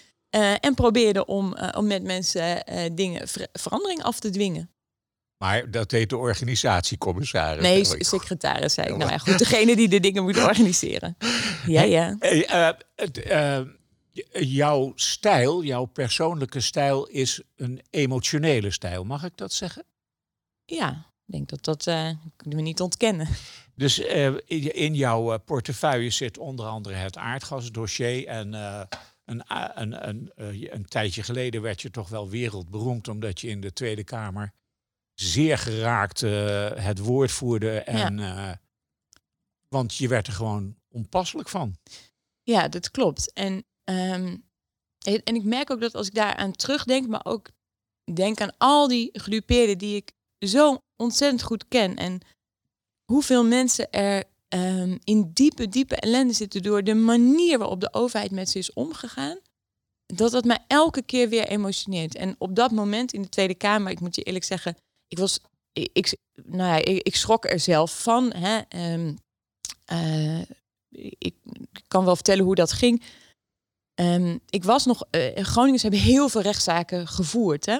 [0.60, 4.70] en probeerde om, om met mensen dingen, ver- verandering af te dwingen.
[5.40, 7.62] Maar dat deed de organisatiecommissaris.
[7.62, 8.96] Nee, secretaris zei ik.
[8.96, 11.16] Nou ja, goed, degene die de dingen moet organiseren.
[11.66, 12.16] Ja, ja.
[12.18, 12.68] Eh,
[13.58, 13.66] eh,
[14.32, 19.04] jouw stijl, jouw persoonlijke stijl is een emotionele stijl.
[19.04, 19.84] Mag ik dat zeggen?
[20.64, 20.90] Ja,
[21.26, 23.28] ik denk dat dat eh kunnen we niet ontkennen.
[23.74, 28.26] Dus in, jouw portefeuille zit onder andere het aardgasdossier.
[28.26, 28.52] En
[29.24, 29.42] een,
[29.74, 30.30] een, een,
[30.74, 33.08] een tijdje geleden werd je toch wel wereldberoemd...
[33.08, 34.52] omdat je in de Tweede Kamer
[35.20, 37.80] zeer geraakt eh, het woord voerde.
[37.80, 38.52] En, eh,
[39.68, 41.76] want je werd er gewoon onpasselijk van.
[42.42, 43.32] Ja, dat klopt.
[43.32, 44.36] En, ehm,
[44.98, 47.50] en en ik merk ook dat als ik daaraan terugdenk, maar ook
[48.14, 51.96] denk aan al die gedupeerden die ik zo ontzettend goed ken.
[51.96, 52.20] En
[53.04, 58.30] hoeveel mensen er ehm, in diepe, diepe ellende zitten door de manier waarop de overheid
[58.30, 59.38] met ze is omgegaan.
[60.06, 62.14] Dat dat mij elke keer weer emotioneert.
[62.14, 64.76] En op dat moment in de Tweede Kamer, ik moet je eerlijk zeggen,
[65.10, 65.40] ik was,
[65.72, 68.32] ik, nou ja, ik, schrok er zelf van.
[68.32, 68.60] Hè?
[68.68, 69.14] Ehm,
[69.84, 70.40] eh,
[71.18, 71.34] ik
[71.88, 73.02] kan wel vertellen hoe dat ging.
[73.94, 75.04] Ehm, ik was nog.
[75.10, 77.66] eh Groningers hebben heel veel rechtszaken gevoerd.
[77.66, 77.78] Hè?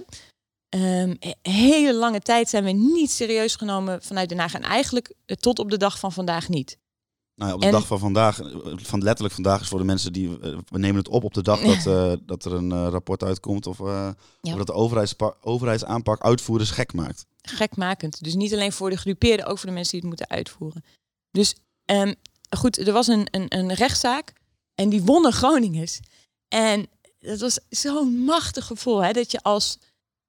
[0.69, 4.55] Een hele lange tijd zijn we niet serieus genomen vanuit Den Haag.
[4.55, 6.79] En eigenlijk eh, tot op de dag van vandaag niet.
[7.41, 10.13] Nou, op de En- dag van vandaag, eh, van letterlijk vandaag is voor de mensen
[10.13, 13.23] die, eh, we nemen het op op de dag dat, eh, dat er een rapport
[13.23, 14.15] uitkomt of, Ja.
[14.41, 17.27] of dat de overheidspa- overheidsaanpak uitvoerders gek maakt.
[17.43, 18.25] Gekmakend.
[18.25, 20.85] Dus niet alleen voor de gedupeerden, ook voor de mensen die het moeten uitvoeren.
[21.31, 22.15] Dus ehm,
[22.57, 24.33] goed, er was een, een, een rechtszaak
[24.75, 26.01] en die wonnen Groningers.
[26.49, 26.87] En
[27.19, 29.79] dat was zo'n machtig gevoel, hè, dat je als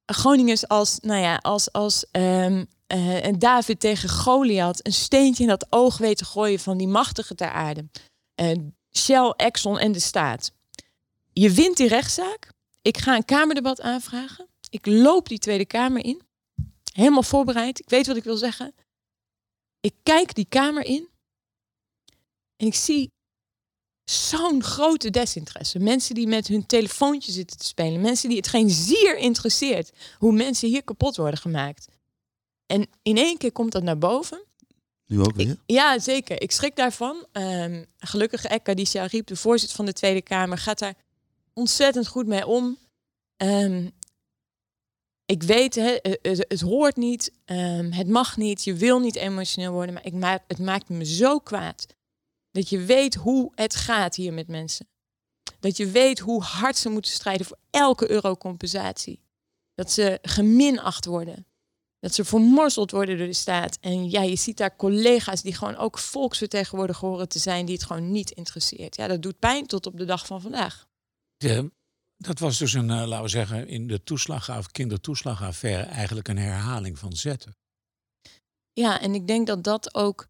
[0.05, 5.49] Groningers als, nou ja, als, als ehm, eh, een David tegen Goliath een steentje in
[5.49, 7.89] dat oog weet te gooien van die machtige ter aarde.
[8.35, 8.51] Eh,
[8.97, 10.51] Shell, Exxon en de staat.
[11.33, 12.49] Je wint die rechtszaak.
[12.81, 14.47] Ik ga een kamerdebat aanvragen.
[14.69, 16.21] Ik loop die Tweede Kamer in.
[16.93, 17.79] Helemaal voorbereid.
[17.79, 18.73] Ik weet wat ik wil zeggen.
[19.79, 21.09] Ik kijk die kamer in.
[22.57, 23.11] En ik zie
[24.03, 25.79] zo'n grote desinteresse.
[25.79, 28.01] Mensen die met hun telefoontje zitten te spelen.
[28.01, 29.91] Mensen die het geen zier interesseert.
[30.17, 31.87] Hoe mensen hier kapot worden gemaakt.
[32.71, 34.43] En in één keer komt dat naar boven.
[35.05, 35.49] Nu ook weer.
[35.49, 36.41] Ik- ja, zeker.
[36.41, 37.25] Ik schrik daarvan.
[37.31, 40.95] Ehm, gelukkig Ekka die Riep, de voorzitter van de Tweede Kamer, gaat daar
[41.53, 42.77] ontzettend goed mee om.
[43.37, 43.89] Ehm,
[45.25, 49.93] ik weet, het, het hoort niet, ehm, het mag niet, je wil niet emotioneel worden,
[49.93, 51.85] maar ik maak, het maakt me zo kwaad.
[52.51, 54.87] Dat je weet hoe het gaat hier met mensen.
[55.59, 59.19] Dat je weet hoe hard ze moeten strijden voor elke euro compensatie.
[59.75, 61.45] Dat ze geminacht worden.
[62.01, 63.77] Dat ze vermorzeld worden door de staat.
[63.81, 67.83] En ja, je ziet daar collega's die gewoon ook volksvertegenwoordiger horen te zijn, die het
[67.83, 68.95] gewoon niet interesseert.
[68.95, 70.87] Ja, dat doet pijn tot op de dag van vandaag.
[71.37, 71.71] De,
[72.17, 76.99] dat was dus een, uh, laten we zeggen, in de toeslagaf, kindertoeslagaffaire eigenlijk een herhaling
[76.99, 77.55] van zetten.
[78.73, 80.27] Ja, en ik denk dat dat ook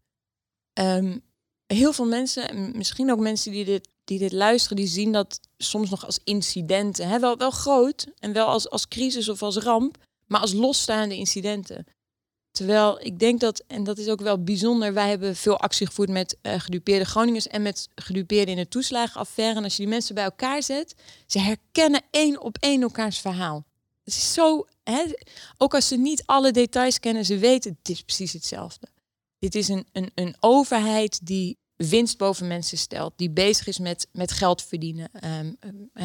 [0.78, 1.22] um,
[1.66, 5.90] heel veel mensen, misschien ook mensen die dit, die dit luisteren, die zien dat soms
[5.90, 7.08] nog als incidenten.
[7.08, 7.20] Hè?
[7.20, 11.86] Wel, wel groot en wel als, als crisis of als ramp, maar als losstaande incidenten.
[12.50, 16.08] Terwijl ik denk dat, en dat is ook wel bijzonder, wij hebben veel actie gevoerd
[16.08, 19.56] met uh, gedupeerde Groningers en met gedupeerden in de toeslagenaffaire.
[19.56, 20.94] En als je die mensen bij elkaar zet,
[21.26, 23.64] ze herkennen één op één elkaars verhaal.
[24.04, 25.04] Het is zo, hè,
[25.58, 28.88] ook als ze niet alle details kennen, ze weten het is precies hetzelfde.
[29.38, 34.08] Dit is een, een, een overheid die winst boven mensen stelt, die bezig is met,
[34.12, 35.10] met geld verdienen.
[35.24, 35.58] Um,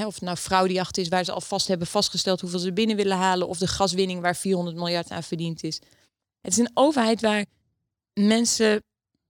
[0.06, 3.47] of het nou fraudejacht is, waar ze alvast hebben vastgesteld hoeveel ze binnen willen halen,
[3.47, 5.82] of de gaswinning waar 400 miljard aan verdiend is.
[6.41, 7.45] Het is een overheid waar
[8.13, 8.84] mensen,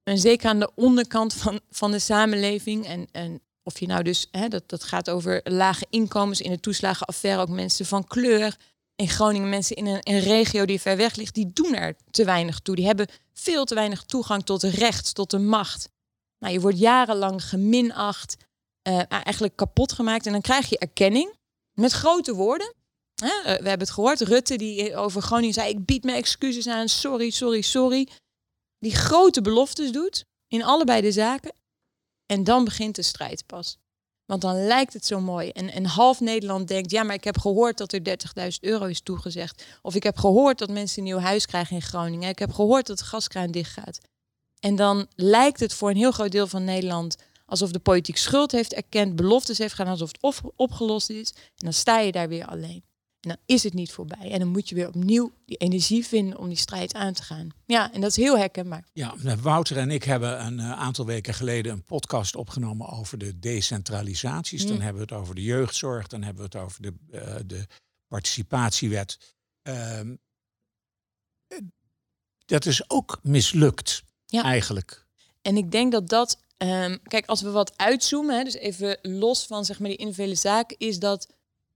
[0.03, 4.29] en zeker aan de onderkant van, van de samenleving, en, en of je nou dus,
[4.49, 8.57] dat, dat gaat over lage inkomens in de toeslagenaffaire, ook mensen van kleur.
[8.95, 12.25] In Groningen mensen in een, een regio die ver weg ligt, die doen er te
[12.25, 12.75] weinig toe.
[12.75, 15.89] Die hebben veel te weinig toegang tot recht, tot de macht.
[16.39, 18.37] Nou, je wordt jarenlang geminacht,
[18.87, 20.25] uh, eigenlijk kapot gemaakt.
[20.25, 21.35] En dan krijg je erkenning
[21.73, 22.73] met grote woorden.
[23.23, 25.69] Uh, we hebben het gehoord, Rutte die over Groningen zei...
[25.69, 28.07] ik bied mijn excuses aan, sorry, sorry, sorry.
[28.79, 31.53] Die grote beloftes doet in allebei de zaken.
[32.25, 33.77] En dan begint de strijd pas.
[34.25, 35.49] Want dan lijkt het zo mooi.
[35.49, 38.01] En, en half Nederland denkt, ja, maar ik heb gehoord dat er
[38.43, 39.65] 30.000 euro is toegezegd.
[39.81, 42.29] Of ik heb gehoord dat mensen een nieuw huis krijgen in Groningen.
[42.29, 43.99] Ik heb gehoord dat de gaskraan dicht gaat.
[44.59, 47.17] En dan lijkt het voor een heel groot deel van Nederland
[47.47, 51.31] alsof de politiek schuld heeft erkend, beloftes heeft gedaan, alsof het opgelost is.
[51.31, 52.83] En dan sta je daar weer alleen.
[53.19, 54.31] En dan is het niet voorbij.
[54.31, 57.49] En dan moet je weer opnieuw die energie vinden om die strijd aan te gaan.
[57.65, 58.83] Ja, en dat is heel herkenbaar.
[58.93, 63.39] Ja, Wouter en ik hebben een uh, aantal weken geleden een podcast opgenomen over de
[63.39, 64.67] decentralisaties.
[64.67, 67.67] Dan hebben we het over de jeugdzorg, dan hebben we het over de, uh, de
[68.07, 69.35] participatiewet.
[69.63, 69.99] Uh,
[72.45, 74.43] dat is ook mislukt, ja.
[74.43, 75.05] eigenlijk.
[75.41, 79.45] En ik denk dat dat, um, kijk, als we wat uitzoomen, hè, dus even los
[79.45, 81.27] van zeg maar die individuele zaken, is dat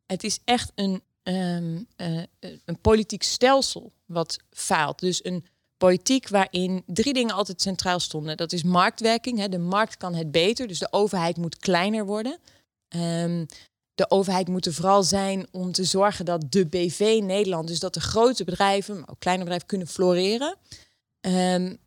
[0.05, 2.23] het is echt een um, uh,
[2.65, 4.99] een politiek stelsel wat faalt.
[4.99, 5.45] Dus een
[5.77, 8.37] politiek waarin drie dingen altijd centraal stonden.
[8.37, 9.39] Dat is marktwerking.
[9.39, 9.49] Hè.
[9.49, 12.37] De markt kan het beter, dus de overheid moet kleiner worden.
[12.95, 13.45] Um,
[13.95, 17.93] de overheid moet er vooral zijn om te zorgen dat de BV Nederland, dus dat
[17.93, 20.55] de grote bedrijven, maar ook kleine bedrijven, kunnen floreren.
[21.21, 21.77] Um,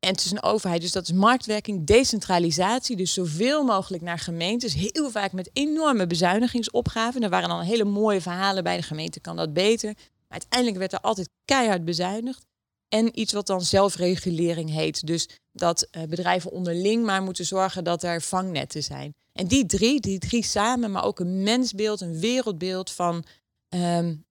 [0.00, 4.74] en het is een overheid, dus dat is marktwerking, decentralisatie, dus zoveel mogelijk naar gemeentes.
[4.74, 7.22] Heel vaak met enorme bezuinigingsopgaven.
[7.22, 9.94] Er waren dan hele mooie verhalen bij de gemeente, kan dat beter.
[9.94, 12.46] Maar uiteindelijk werd er altijd keihard bezuinigd.
[12.88, 15.06] En iets wat dan zelfregulering heet.
[15.06, 19.14] Dus dat uh, bedrijven onderling maar moeten zorgen dat er vangnetten zijn.
[19.32, 23.24] En die drie, die drie samen, maar ook een mensbeeld, een wereldbeeld van
[23.68, 24.24] um,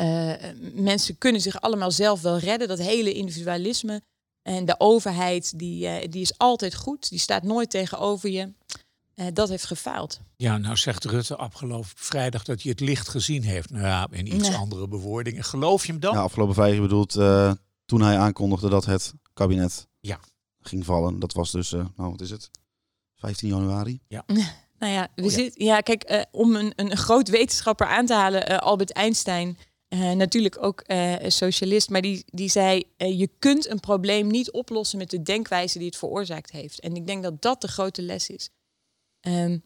[0.00, 0.32] uh,
[0.72, 2.68] mensen kunnen zich allemaal zelf wel redden.
[2.68, 4.02] Dat hele individualisme,
[4.42, 7.08] en de overheid, die, uh, die is altijd goed.
[7.08, 8.52] Die staat nooit tegenover je.
[9.14, 10.20] Uh, dat heeft gefaald.
[10.36, 13.70] Ja, nou zegt Rutte afgelopen vrijdag dat hij het licht gezien heeft.
[13.70, 14.58] Nou ja, in iets nee.
[14.58, 15.44] andere bewoordingen.
[15.44, 16.14] Geloof je hem dan?
[16.14, 17.52] Ja, afgelopen vrijdag bedoelt uh,
[17.84, 20.20] toen hij aankondigde dat het kabinet ja.
[20.60, 21.18] ging vallen.
[21.18, 22.50] Dat was dus, nou wat is het?
[23.14, 24.00] 15 januari.
[24.08, 24.24] Ja.
[24.78, 25.34] nou ja, we oh, ja.
[25.34, 29.58] Zit, ja kijk, om een, een groot wetenschapper aan te halen, Albert Einstein
[29.94, 34.50] uh, natuurlijk ook uh, socialist, maar die, die zei: uh, je kunt een probleem niet
[34.50, 36.80] oplossen met de denkwijze die het veroorzaakt heeft.
[36.80, 38.48] En ik denk dat dat de grote les is.
[39.20, 39.62] Um,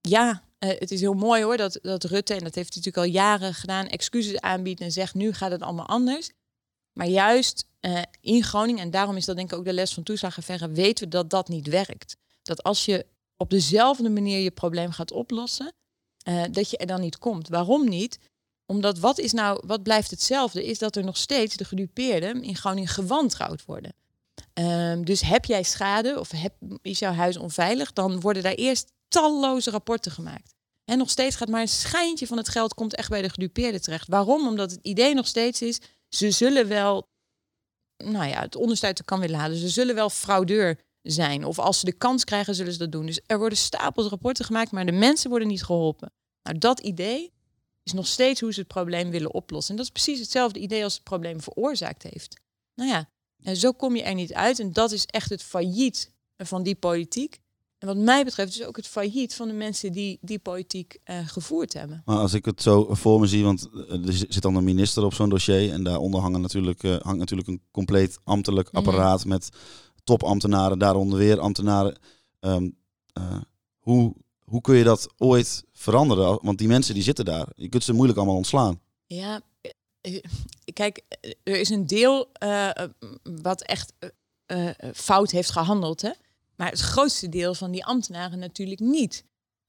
[0.00, 3.20] ja, het is heel mooi hoor dat, dat Rutte, en dat heeft hij natuurlijk al
[3.22, 6.30] jaren gedaan, excuses aanbiedt en zegt: nu gaat het allemaal anders.
[6.92, 7.66] Maar juist
[8.20, 11.10] in Groningen, en daarom is dat denk ik ook de les van toeslagenverre, weten we
[11.10, 12.16] dat dat niet werkt.
[12.42, 13.06] Dat als je
[13.36, 15.72] op dezelfde manier je probleem gaat oplossen,
[16.50, 17.48] dat je er dan niet komt.
[17.48, 18.18] Waarom niet?
[18.72, 22.56] Omdat wat is nou, wat blijft hetzelfde, is dat er nog steeds de gedupeerden in
[22.56, 23.94] Groningen gewantrouwd worden.
[24.54, 28.92] Um, dus heb jij schade of heb, is jouw huis onveilig, dan worden daar eerst
[29.08, 30.54] talloze rapporten gemaakt.
[30.84, 33.82] En nog steeds gaat maar een schijntje van het geld komt echt bij de gedupeerden
[33.82, 34.08] terecht.
[34.08, 34.46] Waarom?
[34.46, 37.08] Omdat het idee nog steeds is, ze zullen wel,
[37.96, 39.56] nou ja, het onderste de kan willen halen.
[39.56, 41.44] Ze zullen wel fraudeur zijn.
[41.44, 43.06] Of als ze de kans krijgen, zullen ze dat doen.
[43.06, 46.12] Dus er worden stapels rapporten gemaakt, maar de mensen worden niet geholpen.
[46.42, 47.32] Nou, dat idee,
[47.82, 49.70] is nog steeds hoe ze het probleem willen oplossen.
[49.70, 52.40] En dat is precies hetzelfde idee als het probleem veroorzaakt heeft.
[52.74, 53.08] Nou ja,
[53.42, 54.58] en zo kom je er niet uit.
[54.58, 57.40] En dat is echt het failliet van die politiek.
[57.78, 61.28] En wat mij betreft is ook het failliet van de mensen die die politiek uh,
[61.28, 62.02] gevoerd hebben.
[62.04, 65.14] Maar als ik het zo voor me zie, want er zit dan een minister op
[65.14, 69.48] zo'n dossier en daaronder hangen natuurlijk, uh, hangt natuurlijk een compleet ambtelijk apparaat met
[70.04, 71.98] topambtenaren, daaronder weer ambtenaren.
[72.40, 72.76] Um,
[73.18, 73.40] uh,
[73.78, 74.14] hoe,
[74.52, 76.38] hoe kun je dat ooit veranderen?
[76.42, 78.80] Want die mensen die zitten daar, je kunt ze moeilijk allemaal ontslaan.
[79.06, 79.40] Ja,
[80.72, 81.02] kijk,
[81.42, 82.28] er is een deel
[83.42, 83.92] wat echt
[84.94, 86.02] fout heeft gehandeld.
[86.02, 86.10] Hè?
[86.56, 89.24] Maar het grootste deel van die ambtenaren natuurlijk niet.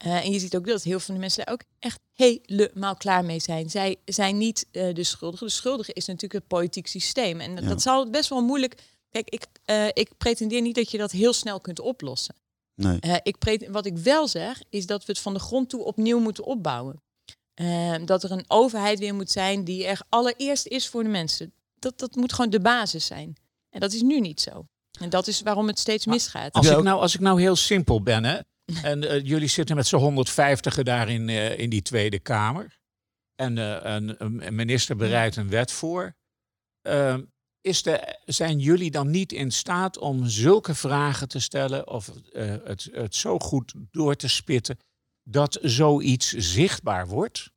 [0.05, 3.39] Uh, en je ziet ook dat heel veel mensen daar ook echt helemaal klaar mee
[3.39, 3.69] zijn.
[3.69, 5.45] Zij zijn niet de schuldige.
[5.45, 7.39] De schuldige is natuurlijk het politiek systeem.
[7.39, 8.81] En dat zal best wel moeilijk.
[9.09, 9.47] Kijk, ik,
[9.93, 12.35] ik pretendeer niet dat je dat heel snel kunt oplossen.
[12.75, 12.99] Nee.
[13.23, 16.43] ik wat ik wel zeg, is dat we het van de grond toe opnieuw moeten
[16.43, 17.01] opbouwen.
[18.05, 21.53] dat er een overheid weer moet zijn die er allereerst is voor de mensen.
[21.79, 23.35] Dat, dat moet gewoon de basis zijn.
[23.69, 24.67] En dat is nu niet zo.
[24.99, 26.53] En dat is waarom het steeds misgaat.
[26.53, 28.39] Als, ik, nou, als ik nou heel simpel ben, hè,
[28.91, 32.79] en uh, jullie zitten met z'n 150 daar in, uh, in die Tweede Kamer.
[33.35, 36.15] En uh, een, een, minister bereidt een wet voor.
[37.63, 42.11] Ehm, is de, zijn jullie dan niet in staat om zulke vragen te stellen of
[42.33, 44.77] het, het zo goed door te spitten
[45.23, 47.51] dat zoiets zichtbaar wordt?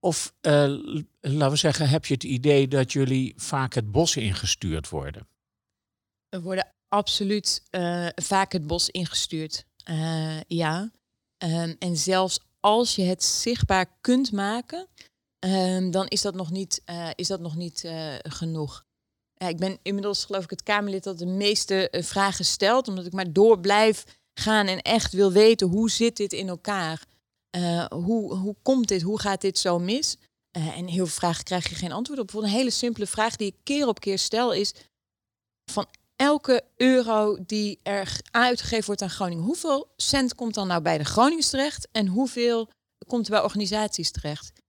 [0.00, 5.26] Of laten we zeggen, heb je het idee dat jullie vaak het bos ingestuurd worden?
[6.28, 9.64] We worden absoluut uh, vaak het bos ingestuurd.
[10.46, 10.90] Ja.
[11.38, 14.88] Um, en zelfs als je het zichtbaar kunt maken,
[15.38, 16.82] um, dan is dat nog niet,
[17.14, 17.88] is dat nog niet
[18.22, 18.84] genoeg.
[19.42, 23.12] Ja, ik ben inmiddels geloof ik het Kamerlid dat de meeste vragen stelt, omdat ik
[23.12, 27.04] maar door blijf gaan en echt wil weten hoe zit dit in elkaar.
[27.88, 29.02] hoe, hoe komt dit?
[29.02, 30.16] Hoe gaat dit zo mis?
[30.50, 32.26] en heel veel vragen krijg je geen antwoord op.
[32.26, 34.74] Bijvoorbeeld een hele simpele vraag die ik keer op keer stel is:
[35.70, 40.98] van elke euro die er uitgegeven wordt aan Groningen, hoeveel cent komt dan nou bij
[40.98, 42.68] de Groningers terecht en hoeveel
[43.06, 44.61] komt er bij organisaties terecht?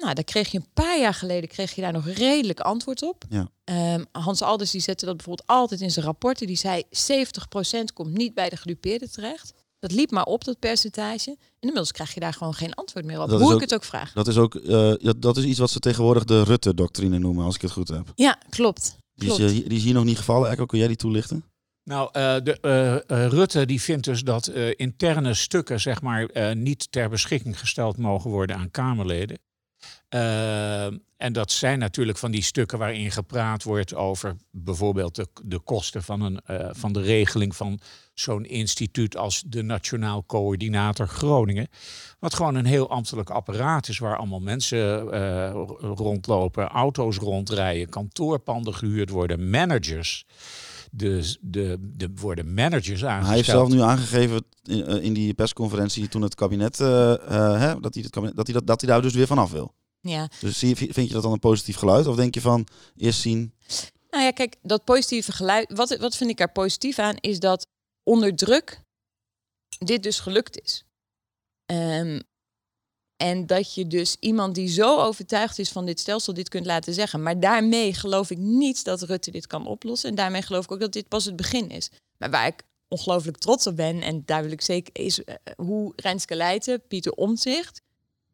[0.00, 3.24] Nou, daar kreeg je een paar jaar geleden kreeg je daar nog redelijk antwoord op.
[3.28, 3.48] Ja.
[3.94, 6.46] Um, Hans Alders die zette dat bijvoorbeeld altijd in zijn rapporten.
[6.46, 9.52] Die zei 70% komt niet bij de gedupeerden terecht.
[9.78, 11.30] Dat liep maar op, dat percentage.
[11.30, 13.84] En inmiddels krijg je daar gewoon geen antwoord meer op, dat hoe ik het ook
[13.84, 14.12] vraag.
[14.12, 17.60] Dat is, ook, uh, dat is iets wat ze tegenwoordig de Rutte-doctrine noemen, als ik
[17.60, 18.12] het goed heb.
[18.14, 18.96] Ja, klopt.
[19.14, 20.50] Die is, eh, die is, hier nog niet gevallen.
[20.50, 21.44] Echo, kun jij die toelichten?
[21.84, 27.08] Nou, uh, de, uh, Rutte die vindt dus dat interne stukken zeg maar, niet ter
[27.08, 29.38] beschikking gesteld mogen worden aan Kamerleden.
[31.16, 36.02] En dat zijn natuurlijk van die stukken waarin gepraat wordt over bijvoorbeeld de, de kosten
[36.02, 36.40] van, een,
[36.74, 37.80] van de regeling van
[38.14, 41.68] zo'n instituut als de Nationaal Coördinator Groningen.
[42.18, 48.74] Wat gewoon een heel ambtelijk apparaat is waar allemaal mensen uh, rondlopen, auto's rondrijden, kantoorpanden
[48.74, 50.26] gehuurd worden, managers.
[50.90, 53.26] De, de, de worden managers aangesteld.
[53.26, 57.58] Hij heeft zelf nu aangegeven in, eh, in die persconferentie toen het kabinet, uh, uh,
[57.58, 59.74] hè, dat, hij het kabinet dat, hij dat, dat hij daar dus weer vanaf wil.
[60.00, 60.28] Ja.
[60.40, 62.06] Dus zie, vind je dat dan een positief geluid?
[62.06, 63.54] Of denk je van eerst zien.
[64.10, 65.72] Nou ja, kijk, dat positieve geluid.
[65.72, 67.66] Wat, wat vind ik er positief aan, is dat
[68.02, 68.82] onder druk
[69.78, 70.84] dit dus gelukt is.
[71.66, 72.22] Um,
[73.20, 76.94] en dat je dus iemand die zo overtuigd is van dit stelsel dit kunt laten
[76.94, 77.22] zeggen.
[77.22, 80.08] Maar daarmee geloof ik niet dat Rutte dit kan oplossen.
[80.08, 81.90] En daarmee geloof ik ook dat dit pas het begin is.
[82.18, 85.92] Maar waar ik ongelooflijk trots op ben, en daar wil ik zeker, is uh, hoe
[85.96, 87.82] Renske Leijten, Pieter Omtzigt,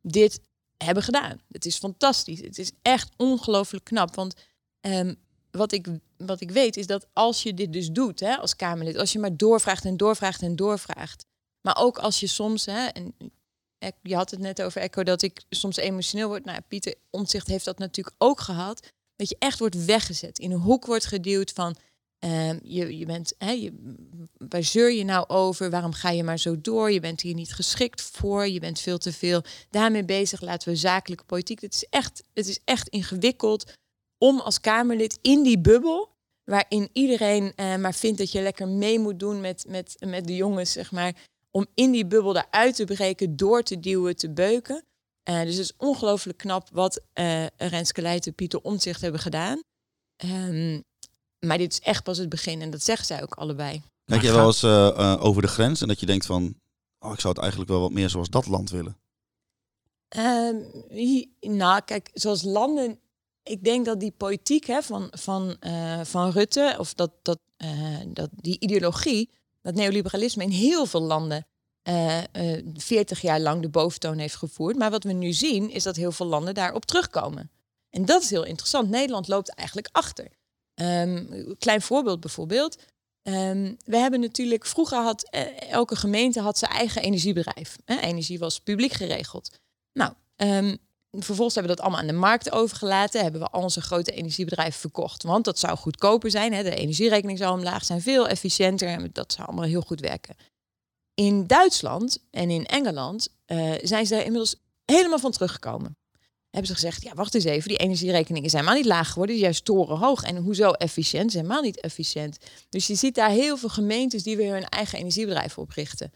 [0.03, 0.40] dit
[0.77, 1.40] hebben gedaan.
[1.49, 2.40] Het is fantastisch.
[2.40, 4.14] Het is echt ongelooflijk knap.
[4.14, 4.35] Want
[4.81, 5.16] um,
[5.51, 8.96] wat ik, wat ik weet is dat als je dit dus doet hè, als Kamerlid,
[8.96, 11.25] als je maar doorvraagt en doorvraagt en doorvraagt,
[11.61, 13.14] maar ook als je soms, hè, en
[14.02, 16.44] je had het net over Echo, dat ik soms emotioneel word.
[16.44, 18.92] Nou, Pieter Omtzigt heeft dat natuurlijk ook gehad.
[19.16, 21.76] Dat je echt wordt weggezet, in een hoek wordt geduwd van,
[22.24, 23.94] uh, je, je bent, hè, je,
[24.32, 25.70] waar zeur je nou over?
[25.70, 26.92] Waarom ga je maar zo door?
[26.92, 28.48] Je bent hier niet geschikt voor.
[28.48, 30.40] Je bent veel te veel daarmee bezig.
[30.40, 31.60] Laten we zakelijke politiek.
[31.60, 33.72] Het is echt, het is echt ingewikkeld
[34.18, 36.08] om als Kamerlid in die bubbel,
[36.44, 40.36] waarin iedereen uh, maar vindt dat je lekker mee moet doen met, met, met de
[40.36, 41.14] jongens, zeg maar,
[41.56, 44.84] om in die bubbel daaruit te breken, door te duwen, te beuken.
[45.24, 49.62] Uh, dus het is ongelooflijk knap wat uh, Renske Leijten en Pieter Omtzigt hebben gedaan.
[50.24, 50.82] Um,
[51.38, 53.82] maar dit is echt pas het begin en dat zeggen zij ook allebei.
[54.04, 56.54] Kijk jij wel eens uh, over de grens en dat je denkt van,
[56.98, 58.96] oh, ik zou het eigenlijk wel wat meer zoals dat land willen?
[60.16, 60.66] Um,
[61.40, 62.98] nou, kijk, zoals landen
[63.42, 68.00] ik denk dat die politiek hè, van, van, uh, van Rutte, of dat, dat, uh,
[68.07, 69.30] dat die ideologie,
[69.66, 71.46] dat neoliberalisme in heel veel landen
[71.88, 72.22] uh,
[72.74, 74.76] 40 jaar lang de boventoon heeft gevoerd.
[74.76, 77.50] Maar wat we nu zien, is dat heel veel landen daarop terugkomen.
[77.90, 78.90] En dat is heel interessant.
[78.90, 80.28] Nederland loopt eigenlijk achter.
[80.74, 82.78] Um, klein voorbeeld bijvoorbeeld.
[83.22, 87.76] Ehm, we hebben natuurlijk, vroeger had eh, elke gemeente had zijn eigen energiebedrijf.
[87.84, 89.60] Energie was publiek geregeld.
[89.92, 90.76] Nou, ehm,
[91.18, 93.22] vervolgens hebben we dat allemaal aan de markt overgelaten.
[93.22, 95.22] Hebben we al onze grote energiebedrijven verkocht.
[95.22, 96.52] Want dat zou goedkoper zijn.
[96.52, 96.62] Hè?
[96.62, 98.88] De energierekening zou omlaag zijn, veel efficiënter.
[98.88, 100.36] En dat zou allemaal heel goed werken.
[101.14, 105.96] In Duitsland en in Engeland eh, zijn ze er inmiddels helemaal van teruggekomen.
[106.50, 109.44] Hebben ze gezegd, ja, wacht eens even, die energierekeningen zijn helemaal niet laag geworden, die
[109.44, 110.22] juist torenhoog.
[110.22, 111.32] En hoezo efficiënt?
[111.32, 112.38] Zijn helemaal niet efficiënt.
[112.68, 116.12] Dus je ziet daar heel veel gemeentes die weer hun eigen energiebedrijf oprichten.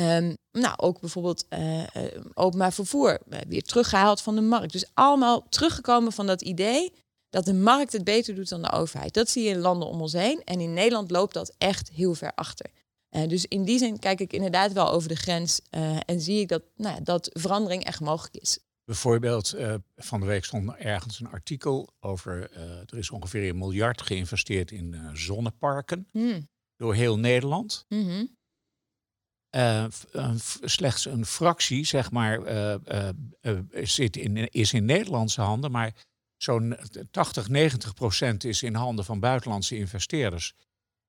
[0.00, 1.82] Um, nou, ook bijvoorbeeld uh,
[2.34, 4.72] openbaar vervoer uh, weer teruggehaald van de markt.
[4.72, 6.92] Dus allemaal teruggekomen van dat idee
[7.28, 9.14] dat de markt het beter doet dan de overheid.
[9.14, 10.42] Dat zie je in landen om ons heen.
[10.44, 12.70] En in Nederland loopt dat echt heel ver achter.
[13.10, 15.60] Uh, dus in die zin kijk ik inderdaad wel over de grens
[16.04, 18.58] en zie ik dat, nou ja, dat verandering echt mogelijk is.
[18.84, 19.54] Bijvoorbeeld,
[19.96, 22.50] van de week stond ergens een artikel over,
[22.86, 26.48] er is ongeveer een miljard geïnvesteerd in zonneparken Hmm.
[26.76, 27.84] door heel Nederland.
[27.88, 28.37] Mm -hmm.
[29.56, 29.84] Uh,
[30.62, 32.74] slechts een fractie, zeg maar, uh,
[33.42, 35.94] uh, zit in, is in Nederlandse handen, maar
[36.36, 36.76] zo'n
[37.10, 40.54] 80, 90 procent is in handen van buitenlandse investeerders.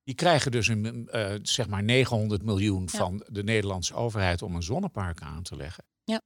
[0.03, 1.09] Die krijgen dus een,
[1.41, 2.97] zeg maar 900 miljoen ja.
[2.97, 5.83] van de Nederlandse overheid om een zonnepark aan te leggen.
[6.03, 6.21] Ja.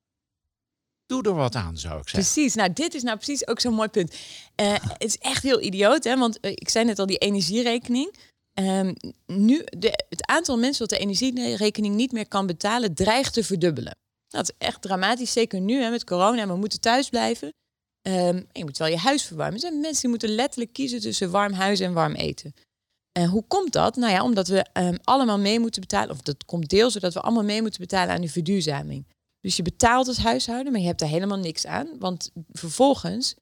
[1.06, 2.34] Doe er wat aan, zou ik zeggen.
[2.34, 4.18] Precies, nou dit is nou precies ook zo'n mooi punt.
[4.56, 6.18] het is echt heel idioot, hè?
[6.18, 8.16] want ik zei net al die energierekening.
[8.60, 8.96] Um,
[9.26, 13.96] nu, de, het aantal mensen dat de energierekening niet meer kan betalen, dreigt te verdubbelen.
[14.28, 16.48] Dat is echt dramatisch, zeker nu hè, met corona.
[16.48, 17.54] We moeten thuis blijven.
[18.08, 19.54] Um, je moet wel je huis verwarmen.
[19.56, 22.54] Er zijn mensen die moeten letterlijk kiezen tussen warm huis en warm eten.
[23.20, 23.96] En hoe komt dat?
[23.96, 26.10] Nou ja, omdat we um, allemaal mee moeten betalen.
[26.10, 29.08] Of dat komt deels zodat we allemaal mee moeten betalen aan de verduurzaming.
[29.40, 31.90] Dus je betaalt als huishouden, maar je hebt er helemaal niks aan.
[32.00, 33.36] Want vervolgens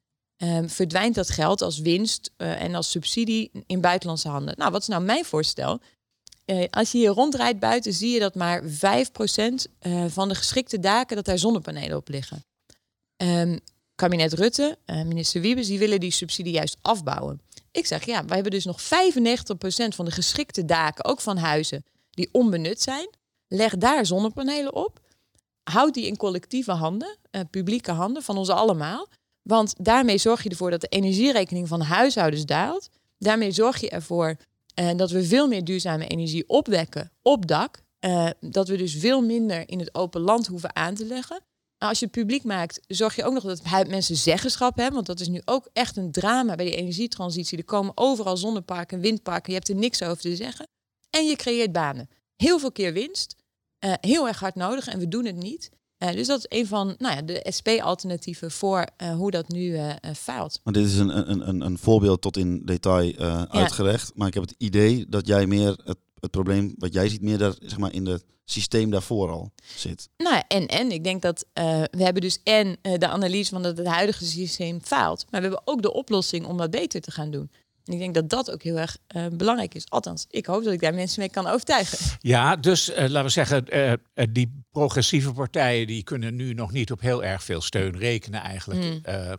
[0.44, 4.54] Um, verdwijnt dat geld als winst uh, en als subsidie in buitenlandse handen.
[4.58, 5.80] Nou, wat is nou mijn voorstel?
[6.46, 8.66] Uh, als je hier rondrijdt buiten, zie je dat maar 5%
[9.82, 12.44] uh, van de geschikte daken dat daar zonnepanelen op liggen.
[13.18, 13.60] Um,
[13.96, 17.42] kabinet Rutte, minister Wiebes, die willen die subsidie juist afbouwen.
[17.72, 18.86] Ik zeg ja, wij hebben dus nog 95%
[19.96, 23.10] van de geschikte daken, ook van huizen, die onbenut zijn.
[23.48, 25.00] Leg daar zonnepanelen op.
[25.64, 27.18] Houd die in collectieve handen,
[27.50, 29.08] publieke handen van ons allemaal.
[29.42, 32.90] Want daarmee zorg je ervoor dat de energierekening van huishoudens daalt.
[33.18, 34.36] Daarmee zorg je ervoor
[34.80, 37.82] uh, dat we veel meer duurzame energie opwekken op dak.
[38.06, 41.42] Uh, dat we dus veel minder in het open land hoeven aan te leggen.
[41.78, 44.94] Maar als je het publiek maakt, zorg je ook nog dat mensen zeggenschap hebben.
[44.94, 47.58] Want dat is nu ook echt een drama bij die energietransitie.
[47.58, 49.52] Er komen overal zonneparken, windparken.
[49.52, 50.68] Je hebt er niks over te zeggen.
[51.10, 52.10] En je creëert banen.
[52.36, 53.36] Heel veel keer winst.
[53.86, 55.70] Uh, heel erg hard nodig en we doen het niet.
[56.04, 59.62] Uh, dus dat is een van nou ja, de SP-alternatieven voor uh, hoe dat nu
[59.62, 60.60] uh, faalt.
[60.64, 63.48] Maar dit is een, een, een voorbeeld tot in detail ja.
[63.50, 64.12] uitgelegd.
[64.16, 67.38] Maar ik heb het idee dat jij meer het, het probleem wat jij ziet, meer
[67.38, 70.10] daar, zeg maar, in het systeem daarvoor al zit.
[70.18, 71.46] Nou ja, en, en ik denk dat
[71.92, 75.26] we hebben dus en de analyse van dat het huidige systeem faalt.
[75.30, 77.52] Maar we hebben ook de oplossing om dat beter te gaan doen.
[77.92, 79.90] En ik denk dat dat ook heel erg uh, belangrijk is.
[79.90, 81.98] Althans, ik hoop dat ik daar mensen mee kan overtuigen.
[82.20, 83.94] Ja, dus uh, laten we zeggen, uh,
[84.32, 88.80] die progressieve partijen die kunnen nu nog niet op heel erg veel steun rekenen eigenlijk.
[88.80, 89.38] Mm.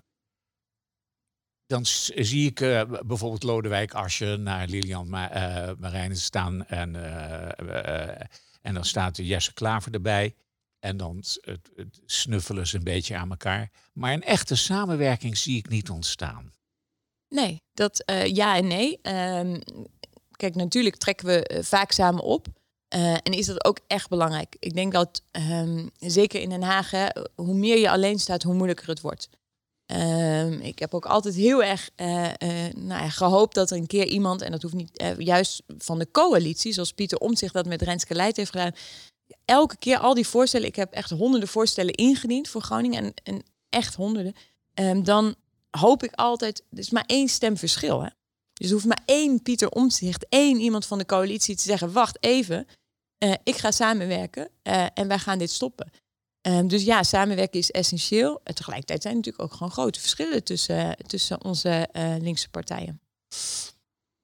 [1.67, 2.59] dan zie ik
[3.07, 6.97] bijvoorbeeld Lodewijk Asje naar Lilian Ma Marijnen staan en,
[8.63, 10.35] en dan staat Jesse Klaver erbij.
[10.79, 11.25] En dan
[12.07, 13.71] snuffelen ze een beetje aan elkaar.
[13.93, 16.53] Maar een echte samenwerking zie ik niet ontstaan.
[17.33, 18.99] Nee, dat uh, ja en nee.
[19.03, 19.63] Um,
[20.37, 22.47] kijk, natuurlijk trekken we uh, vaak samen op.
[22.95, 24.57] Uh, en is dat ook echt belangrijk.
[24.59, 26.91] Ik denk dat, um, zeker in Den Haag,
[27.35, 29.29] hoe meer je alleen staat, hoe moeilijker het wordt.
[29.87, 34.43] Um, ik heb ook altijd heel erg nou ja, gehoopt dat er een keer iemand,
[34.43, 38.37] en dat hoeft niet juist van de coalitie, zoals Pieter Omtzigt dat met Renske Leid
[38.37, 38.75] heeft gedaan.
[39.45, 43.43] Elke keer al die voorstellen, ik heb echt honderden voorstellen ingediend voor Groningen en, en
[43.69, 44.35] echt honderden.
[45.03, 45.35] dan
[45.79, 48.03] hoop ik altijd, er is maar één stem verschil.
[48.03, 48.09] Hè?
[48.53, 52.17] Dus er hoeft maar één Pieter Omtzigt, één iemand van de coalitie te zeggen, wacht
[52.21, 52.67] even,
[53.25, 55.91] uh, ik ga samenwerken uh, en wij gaan dit stoppen.
[56.49, 58.41] Um, dus ja, samenwerken is essentieel.
[58.45, 63.01] En tegelijkertijd zijn natuurlijk ook gewoon grote verschillen tussen, tussen onze uh, linkse partijen.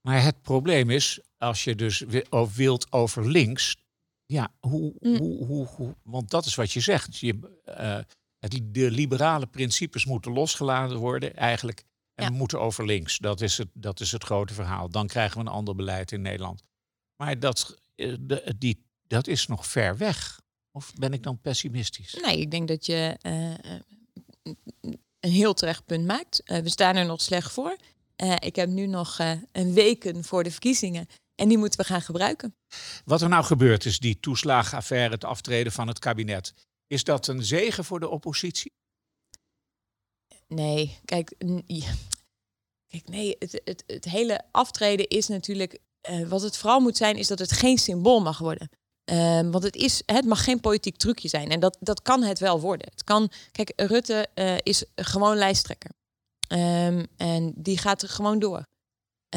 [0.00, 2.04] Maar het probleem is, als je dus
[2.54, 3.76] wilt over links,
[4.26, 5.16] ja, hoe, mm.
[5.16, 7.18] hoe, hoe, hoe, want dat is wat je zegt.
[7.18, 7.38] Je,
[8.38, 11.84] het, de liberale principes moeten losgelaten worden eigenlijk.
[12.14, 12.30] En ja.
[12.30, 13.18] we moeten over links.
[13.18, 14.88] Dat is, het, dat is het grote verhaal.
[14.88, 16.62] Dan krijgen we een ander beleid in Nederland.
[17.16, 20.40] Maar dat, de, die, dat is nog ver weg.
[20.72, 22.18] Of ben ik dan pessimistisch?
[22.22, 24.54] Nee, ik denk dat je uh,
[25.20, 26.42] een heel terecht punt maakt.
[26.44, 27.76] Uh, we staan er nog slecht voor.
[28.16, 29.18] Uh, ik heb nu nog
[29.52, 31.06] een weken voor de verkiezingen.
[31.34, 32.54] En die moeten we gaan gebruiken.
[33.04, 36.54] Wat er nou gebeurt is die toeslagenaffaire, het aftreden van het kabinet.
[36.88, 38.72] Is dat een zegen voor de oppositie?
[40.46, 41.34] Nee, kijk,
[42.86, 45.78] kijk nee, het, het, het hele aftreden is natuurlijk.
[46.10, 48.68] Uh, wat het vooral moet zijn, is dat het geen symbool mag worden.
[49.04, 51.50] Um, want het, is, het mag geen politiek trucje zijn.
[51.50, 52.88] En dat, dat kan het wel worden.
[52.90, 55.90] Het kan, kijk, Rutte uh, is gewoon lijsttrekker.
[56.52, 58.62] Um, en die gaat er gewoon door.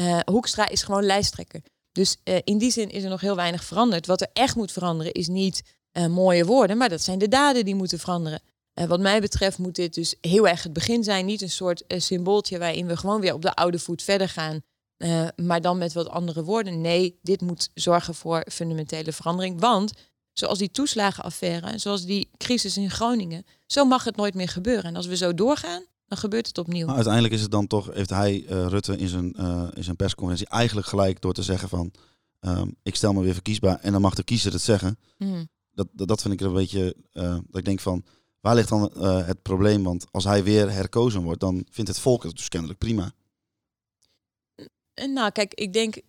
[0.00, 1.62] Uh, Hoekstra is gewoon lijsttrekker.
[1.92, 4.06] Dus in die zin is er nog heel weinig veranderd.
[4.06, 5.62] Wat er echt moet veranderen is niet
[5.92, 8.40] mooie woorden, maar dat zijn de daden die moeten veranderen.
[8.74, 11.26] Uh, wat mij betreft moet dit dus heel erg het begin zijn.
[11.26, 14.60] Niet een soort uh, symbooltje waarin we gewoon weer op de oude voet verder gaan.
[15.36, 16.80] Maar dan met wat andere woorden.
[16.80, 19.60] Nee, dit moet zorgen voor fundamentele verandering.
[19.60, 19.92] Want
[20.32, 24.84] zoals die toeslagenaffaire en zoals die crisis in Groningen, zo mag het nooit meer gebeuren.
[24.84, 26.86] En als we zo doorgaan, dan gebeurt het opnieuw.
[26.86, 29.32] Maar uiteindelijk is het dan toch, heeft hij, Rutte, in zijn,
[29.74, 31.92] in zijn persconferentie eigenlijk gelijk door te zeggen van,
[32.40, 34.98] um, ik stel me weer verkiesbaar en dan mag de kiezer het zeggen.
[35.18, 35.48] Mm.
[35.74, 38.04] Dat, dat, dat, vind ik een beetje, dat ik denk van,
[38.42, 39.82] Waar ligt dan uh, het probleem?
[39.82, 43.12] Want als hij weer herkozen wordt, dan vindt het volk het dus kennelijk prima.
[44.94, 46.00] Eh, nou, kijk, ik denk,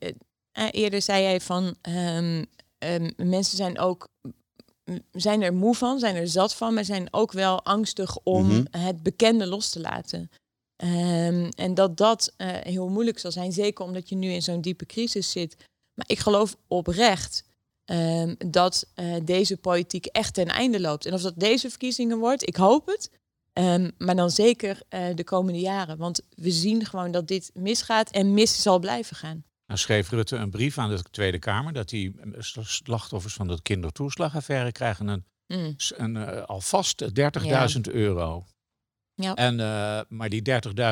[0.72, 2.46] eerder zei jij van um,
[2.78, 4.08] um, mensen zijn ook
[5.12, 8.50] zijn er moe van, zijn er zat van, maar zijn ook wel angstig om mm
[8.50, 8.82] -hmm.
[8.82, 10.30] het bekende los te laten.
[10.84, 14.62] Um, en dat dat uh, heel moeilijk zal zijn, zeker omdat je nu in zo'n
[14.62, 15.56] diepe crisis zit.
[15.94, 17.44] Maar ik geloof oprecht
[17.86, 21.06] um, dat uh, deze politiek echt ten einde loopt.
[21.06, 23.12] En of dat deze verkiezingen wordt, ik hoop het.
[23.54, 25.98] Um, maar dan zeker uh, de komende jaren.
[25.98, 29.44] Want we zien gewoon dat dit misgaat en mis zal blijven gaan.
[29.68, 33.62] Nou schreef Rutte een brief aan de Tweede Kamer dat die eh, slachtoffers van de
[33.62, 35.76] kindertoeslagaffaire krijgen een, mm.
[35.98, 37.10] een uh, alvast 30.000
[37.42, 37.68] ja.
[37.92, 38.46] euro.
[39.16, 39.36] Ja.
[39.36, 40.42] En, uh, maar die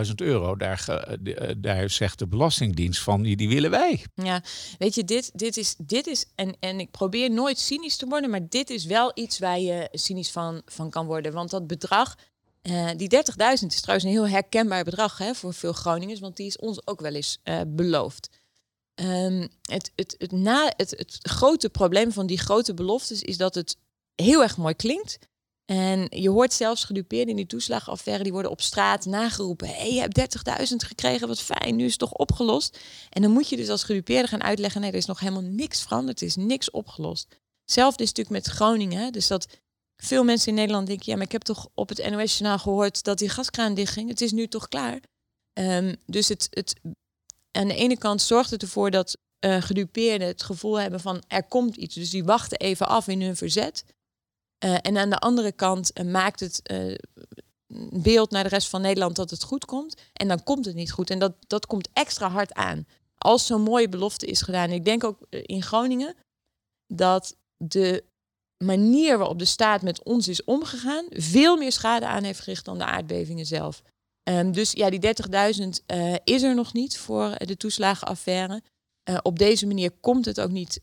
[0.06, 0.86] 30.000 euro, daar,
[1.24, 4.06] uh, daar zegt de Belastingdienst van, die, die willen wij.
[4.14, 4.44] Ja,
[4.78, 8.30] weet je, dit, dit is, dit is en, en ik probeer nooit cynisch te worden,
[8.30, 11.34] maar dit is wel iets waar je cynisch van, van kan worden.
[11.34, 12.16] Want dat bedrag,
[12.62, 13.22] uh, die 30.000
[13.68, 17.02] is trouwens een heel herkenbaar bedrag hè, voor veel Groningers, want die is ons ook
[17.02, 18.30] wel eens beloofd.
[18.96, 23.56] Um, het, het, het, na, het, het grote probleem van die grote beloftes is dat
[23.56, 23.78] het
[24.16, 25.18] heel erg mooi klinkt.
[25.72, 29.68] En je hoort zelfs gedupeerden in die toeslagenaffaire, die worden op straat nageroepen.
[29.68, 30.38] Hé, hey, je hebt
[30.70, 32.80] 30.000 gekregen, wat fijn, nu is het toch opgelost.
[33.10, 35.82] En dan moet je dus als gedupeerde gaan uitleggen, nee, er is nog helemaal niks
[35.82, 37.28] veranderd, er is niks opgelost.
[37.62, 39.48] Hetzelfde is natuurlijk met Groningen, dus dat
[39.96, 43.18] veel mensen in Nederland denken, ja, maar ik heb toch op het NOS-journaal gehoord dat
[43.18, 45.00] die gaskraan dichtging, het is nu toch klaar.
[45.54, 46.76] Um, dus het, het,
[47.52, 51.44] aan de ene kant zorgt het ervoor dat uh, gedupeerden het gevoel hebben van er
[51.44, 53.84] komt iets, dus die wachten even af in hun verzet.
[54.66, 56.96] Uh, en aan de andere kant uh, maakt het uh,
[58.04, 59.96] beeld naar de rest van Nederland dat het goed komt.
[60.14, 61.10] En dan komt het niet goed.
[61.10, 62.88] En dat, dat komt extra hard aan.
[63.18, 64.70] Als zo'n mooie belofte is gedaan.
[64.70, 66.16] ik denk ook in Groningen
[66.88, 68.04] dat de
[68.58, 72.78] manier waarop de staat met ons is omgegaan, veel meer schade aan heeft gericht dan
[72.78, 73.82] de aardbevingen zelf.
[74.24, 75.16] Um, dus ja, die
[75.62, 75.70] 30.000
[76.24, 78.62] is er nog niet voor de toeslagenaffaire.
[79.22, 80.82] op deze manier komt het ook niet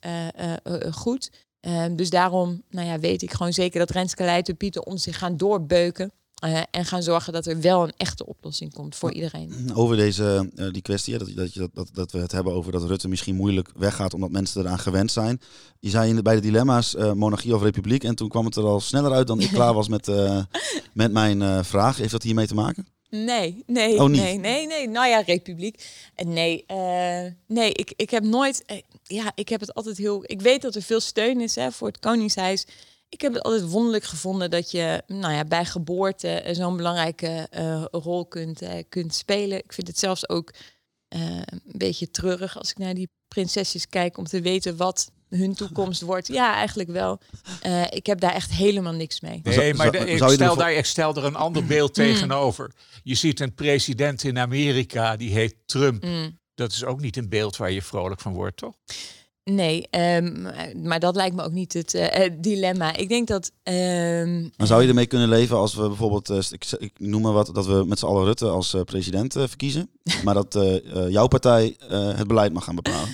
[0.90, 1.30] goed.
[1.60, 5.18] Um, dus daarom nou ja, weet ik gewoon zeker dat Renske Leijten Pieter ons zich
[5.18, 6.12] gaan doorbeuken.
[6.44, 9.70] Uh, en gaan zorgen dat er wel een echte oplossing komt voor iedereen.
[9.74, 13.08] Over deze uh, die kwestie, dat, dat, dat, dat, we het hebben over dat Rutte
[13.08, 15.40] misschien moeilijk weggaat omdat mensen eraan gewend zijn.
[15.78, 18.56] Je zei in de, bij de dilemma's uh, monarchie of republiek en toen kwam het
[18.56, 20.10] er al sneller uit dan ik klaar was met,
[20.92, 21.96] met mijn vraag.
[21.96, 22.86] Heeft dat hiermee te maken?
[23.10, 24.88] Nee, nee, oh, nee, nee, nee.
[24.88, 25.84] Nou ja, republiek.
[26.16, 28.64] Nee, uh, nee, ik, ik heb nooit.
[28.66, 30.22] Uh, ja, ik heb het altijd heel.
[30.26, 32.66] Ik weet dat er veel steun is hè, voor het Koningshuis.
[33.08, 37.84] Ik heb het altijd wonderlijk gevonden dat je nou ja, bij geboorte zo'n belangrijke uh,
[37.90, 39.58] rol kunt, kunt spelen.
[39.58, 40.54] Ik vind het zelfs ook
[41.08, 46.00] een beetje treurig als ik naar die prinsesjes kijk om te weten wat hun toekomst
[46.00, 46.26] wordt.
[46.26, 47.20] Ja, eigenlijk wel.
[47.66, 49.40] Uh, ik heb daar echt helemaal niks mee.
[49.42, 52.04] Nee, maar de, ik, stel daar, ik stel er een ander beeld mm.
[52.04, 52.72] tegenover.
[53.02, 56.04] Je ziet een president in Amerika, die heet Trump.
[56.04, 56.38] Mm.
[56.54, 58.74] Dat is ook niet een beeld waar je vrolijk van wordt, toch?
[59.50, 60.46] Nee, um,
[60.82, 62.96] maar dat lijkt me ook niet het uh, dilemma.
[62.96, 63.52] Ik denk dat.
[63.62, 67.32] Um, maar zou je ermee kunnen leven als we bijvoorbeeld, uh, ik, ik, noem maar
[67.32, 69.90] wat, dat we met z'n allen Rutte als uh, president verkiezen,
[70.24, 70.58] maar dat
[71.08, 73.08] jouw partij het beleid mag gaan bepalen?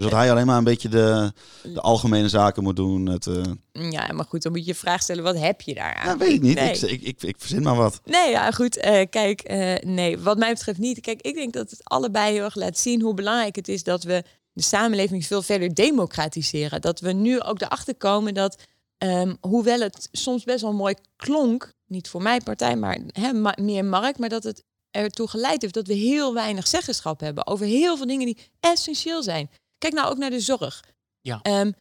[0.00, 1.32] Dus dat hij alleen maar een beetje de,
[1.62, 3.06] de algemene zaken moet doen.
[3.06, 3.42] Het, uh...
[3.72, 6.08] Ja, maar goed, dan moet je je vraag stellen, wat heb je daar aan?
[6.08, 6.54] Ja, weet ik niet.
[6.54, 6.70] Nee.
[6.70, 8.00] Ik, ik, ik, ik, verzin maar wat.
[8.04, 8.76] Nee, ja, goed.
[8.76, 11.00] Uh, kijk, uh, nee, wat mij betreft niet.
[11.00, 14.02] Kijk, ik denk dat het allebei heel erg laat zien hoe belangrijk het is dat
[14.02, 14.24] we
[14.60, 16.80] de samenleving veel verder democratiseren.
[16.80, 18.56] Dat we nu ook erachter komen dat,
[18.98, 22.98] um, hoewel het soms best wel mooi klonk, niet voor mijn partij, maar
[23.34, 27.46] ma meer markt, maar dat het ertoe geleid heeft dat we heel weinig zeggenschap hebben
[27.46, 29.50] over heel veel dingen die essentieel zijn.
[29.78, 30.84] Kijk nou ook naar de zorg.
[31.20, 31.40] Ja.
[31.42, 31.72] Ehm,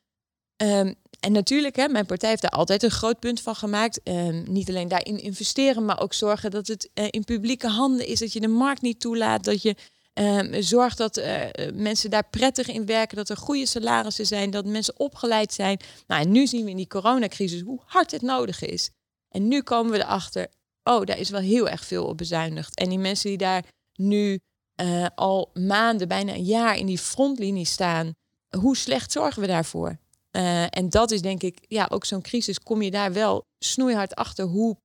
[0.55, 4.03] ehm, en natuurlijk, hè, mijn partij heeft daar altijd een groot punt van gemaakt.
[4.03, 8.19] Ehm, niet alleen daarin investeren, maar ook zorgen dat het eh, in publieke handen is.
[8.19, 9.43] Dat je de markt niet toelaat.
[9.43, 9.75] Dat je
[10.13, 13.17] ehm, zorgt dat eh, mensen daar prettig in werken.
[13.17, 14.49] Dat er goede salarissen zijn.
[14.49, 15.79] Dat mensen opgeleid zijn.
[16.07, 18.89] Nou, en nu zien we in die coronacrisis hoe hard het nodig is.
[19.29, 20.47] En nu komen we erachter,
[20.83, 22.75] oh, daar is wel heel erg veel op bezuinigd.
[22.75, 24.39] En die mensen die daar nu
[24.75, 28.13] eh, al maanden, bijna een jaar in die frontlinie staan,
[28.57, 29.97] hoe slecht zorgen we daarvoor?
[30.31, 34.15] Eh, en dat is denk ik, ja, ook zo'n crisis, kom je daar wel snoeihard
[34.15, 34.77] achter hoe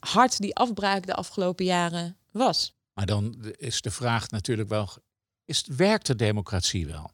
[0.00, 2.74] hard die afbraak de afgelopen jaren was.
[3.00, 4.88] Maar dan is de vraag natuurlijk wel,
[5.44, 7.10] is, werkt de democratie wel?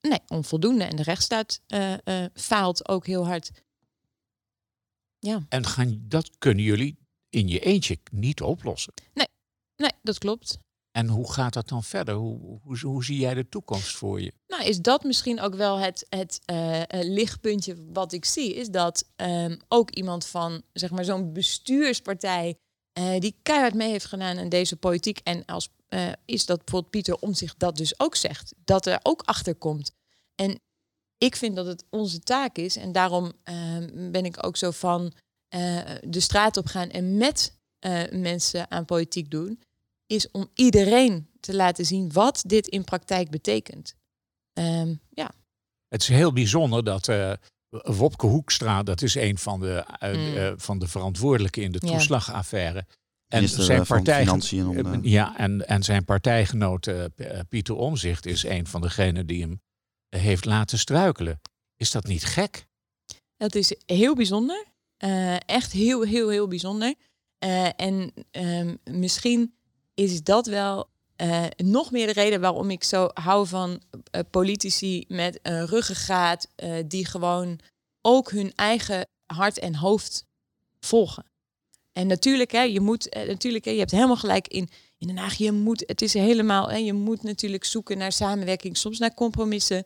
[0.00, 0.84] Nee, onvoldoende.
[0.84, 1.94] En de rechtsstaat uh,
[2.34, 3.50] faalt ook heel hard.
[5.18, 5.46] Ja.
[5.48, 8.92] En gaan, dat kunnen jullie in je eentje niet oplossen.
[9.14, 9.26] Nee,
[9.76, 10.58] nee dat klopt.
[10.90, 12.14] En hoe gaat dat dan verder?
[12.14, 14.32] Hoe, hoe, hoe, zie jij de toekomst voor je?
[14.46, 18.54] Nou, is dat misschien ook wel het, het uh, lichtpuntje wat ik zie?
[18.54, 22.58] Is dat um, ook iemand van zeg maar, zo'n bestuurspartij
[22.98, 25.20] uh, die keihard mee heeft gedaan in deze politiek.
[25.24, 28.54] En als uh, is dat bijvoorbeeld Pieter om zich dat dus ook zegt.
[28.64, 29.92] Dat er ook achter komt.
[30.34, 30.60] En
[31.18, 32.76] ik vind dat het onze taak is.
[32.76, 35.12] En daarom ehm, ben ik ook zo van
[36.00, 37.58] de straat op gaan en met
[38.10, 39.60] mensen aan politiek doen
[40.06, 43.94] is om iedereen te laten zien wat dit in praktijk betekent.
[44.52, 45.30] Um, ja.
[45.88, 47.06] Het is heel bijzonder dat
[47.82, 50.36] Wopke Hoekstra, dat is een van de, uh, mm.
[50.36, 52.86] uh, van de verantwoordelijken in de toeslagaffaire.
[53.28, 54.40] En zijn, partij, om,
[55.02, 56.90] ja, en, en zijn partijgenoot
[57.48, 59.60] Pieter Omzicht is een van degenen die hem
[60.08, 61.40] heeft laten struikelen.
[61.76, 62.66] Is dat niet gek?
[63.36, 64.64] Dat is heel bijzonder.
[65.46, 66.94] echt heel, heel, heel bijzonder.
[67.76, 69.54] en um, misschien
[69.94, 70.88] is dat wel
[71.22, 76.48] uh, nog meer de reden waarom ik zo hou van uh, politici met een ruggengraat
[76.56, 77.60] uh, die gewoon
[78.00, 80.24] ook hun eigen hart en hoofd
[80.80, 81.24] volgen.
[81.92, 85.34] En natuurlijk, hè, je moet natuurlijk, hè, je hebt helemaal gelijk in, in Den Haag.
[85.34, 89.84] Je moet, het is helemaal, hè, je moet natuurlijk zoeken naar samenwerking, soms naar compromissen.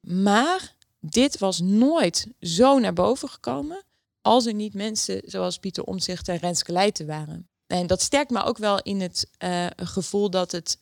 [0.00, 3.84] Maar dit was nooit zo naar boven gekomen
[4.20, 7.48] als er niet mensen zoals Pieter Omtzigt en Renske Leijten waren.
[7.66, 10.78] En dat sterkt me ook wel in het uh, gevoel dat het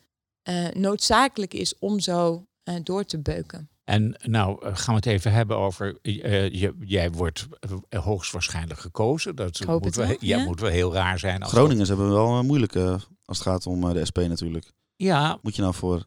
[0.49, 3.71] uh, noodzakelijk is om zo uh, door te beuken.
[3.85, 7.47] En nou gaan we het even hebben over, je, jij wordt
[7.89, 9.37] hoogstwaarschijnlijk gekozen.
[9.37, 11.45] Dat moet wel, ja, ja, moet wel heel raar zijn.
[11.45, 11.99] Groningers dat...
[11.99, 12.77] hebben wel moeilijk
[13.25, 14.73] als het gaat om de SP natuurlijk.
[14.97, 15.39] Ja.
[15.43, 16.05] Moet je nou voor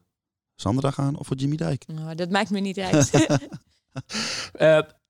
[0.56, 1.88] Sandra gaan of voor Jimmy Dijk?
[1.88, 3.12] Nou, dat maakt me niet uit.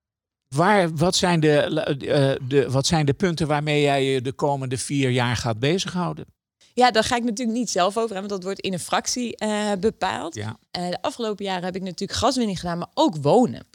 [0.56, 4.78] Waar, wat, zijn de, uh, de, wat zijn de punten waarmee jij je de komende
[4.78, 6.26] vier jaar gaat bezighouden?
[6.74, 9.44] Ja, daar ga ik natuurlijk niet zelf over hebben, want dat wordt in een fractie
[9.44, 10.36] uh, bepaald.
[10.36, 10.58] Ja.
[10.78, 13.68] Uh, de afgelopen jaren heb ik natuurlijk gaswinning gedaan, maar ook wonen.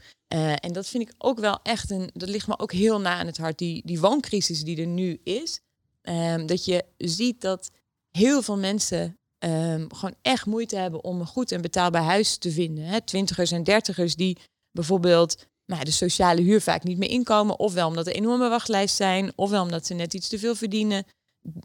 [0.61, 3.27] en dat vind ik ook wel echt een, dat ligt me ook heel na aan
[3.27, 5.61] het hart, die, die wooncrisis die er nu is.
[6.03, 7.71] Um, dat je ziet dat
[8.11, 12.51] heel veel mensen um, gewoon echt moeite hebben om een goed en betaalbaar huis te
[12.51, 12.85] vinden.
[12.85, 13.01] Hè?
[13.01, 14.39] Twintigers en dertigers die
[14.73, 17.59] bijvoorbeeld nou, de sociale huur vaak niet meer inkomen.
[17.59, 21.05] Ofwel omdat er enorme wachtlijst zijn, ofwel omdat ze net iets te veel verdienen.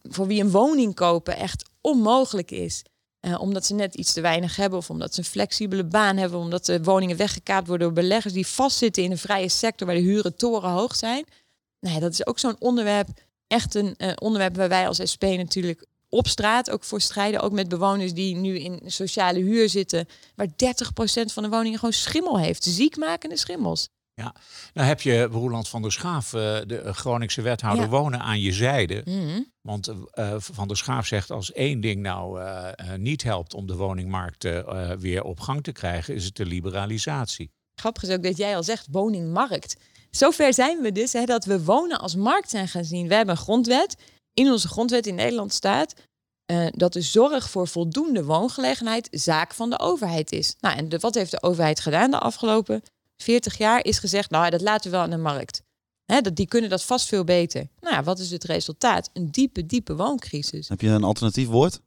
[0.03, 2.83] Voor wie een woning kopen echt onmogelijk is.
[3.21, 6.39] Uh, omdat ze net iets te weinig hebben, of omdat ze een flexibele baan hebben,
[6.39, 10.01] omdat de woningen weggekaapt worden door beleggers die vastzitten in de vrije sector waar de
[10.01, 11.25] huren torenhoog zijn.
[11.79, 13.09] Nou ja, dat is ook zo'n onderwerp,
[13.47, 17.41] echt een uh, onderwerp waar wij als SP natuurlijk op straat ook voor strijden.
[17.41, 20.51] Ook met bewoners die nu in sociale huur zitten, waar 30%
[21.25, 22.63] van de woningen gewoon schimmel heeft.
[22.63, 23.89] Ziekmakende schimmels.
[24.21, 24.35] Ja,
[24.73, 27.89] nou heb je Roeland van der Schaaf, eh, de Groningse wethouder, ja.
[27.89, 29.01] wonen aan je zijde.
[29.05, 29.51] Mm -hmm.
[29.61, 33.75] Want uh, Van der Schaaf zegt als één ding nou uh, niet helpt om de
[33.75, 34.47] woningmarkt
[34.99, 37.51] weer op gang te krijgen, is het de liberalisatie.
[37.75, 39.77] Grappig is ook dat jij al zegt woningmarkt.
[40.09, 43.07] Zover zijn we dus hè, dat we wonen als markt zijn gaan zien.
[43.07, 43.95] We hebben een grondwet.
[44.33, 45.93] In onze grondwet in Nederland staat
[46.71, 50.55] dat de zorg voor voldoende woongelegenheid zaak van de overheid is.
[50.59, 52.83] Nou, en de, wat heeft de overheid gedaan de afgelopen
[53.17, 55.61] 40 jaar is gezegd, nou dat laten we wel aan de markt.
[56.05, 57.67] He, dat, die kunnen dat vast veel beter.
[57.79, 59.09] Nou ja, wat is het resultaat?
[59.13, 60.69] Een diepe, diepe wooncrisis.
[60.69, 61.81] Heb je een alternatief woord?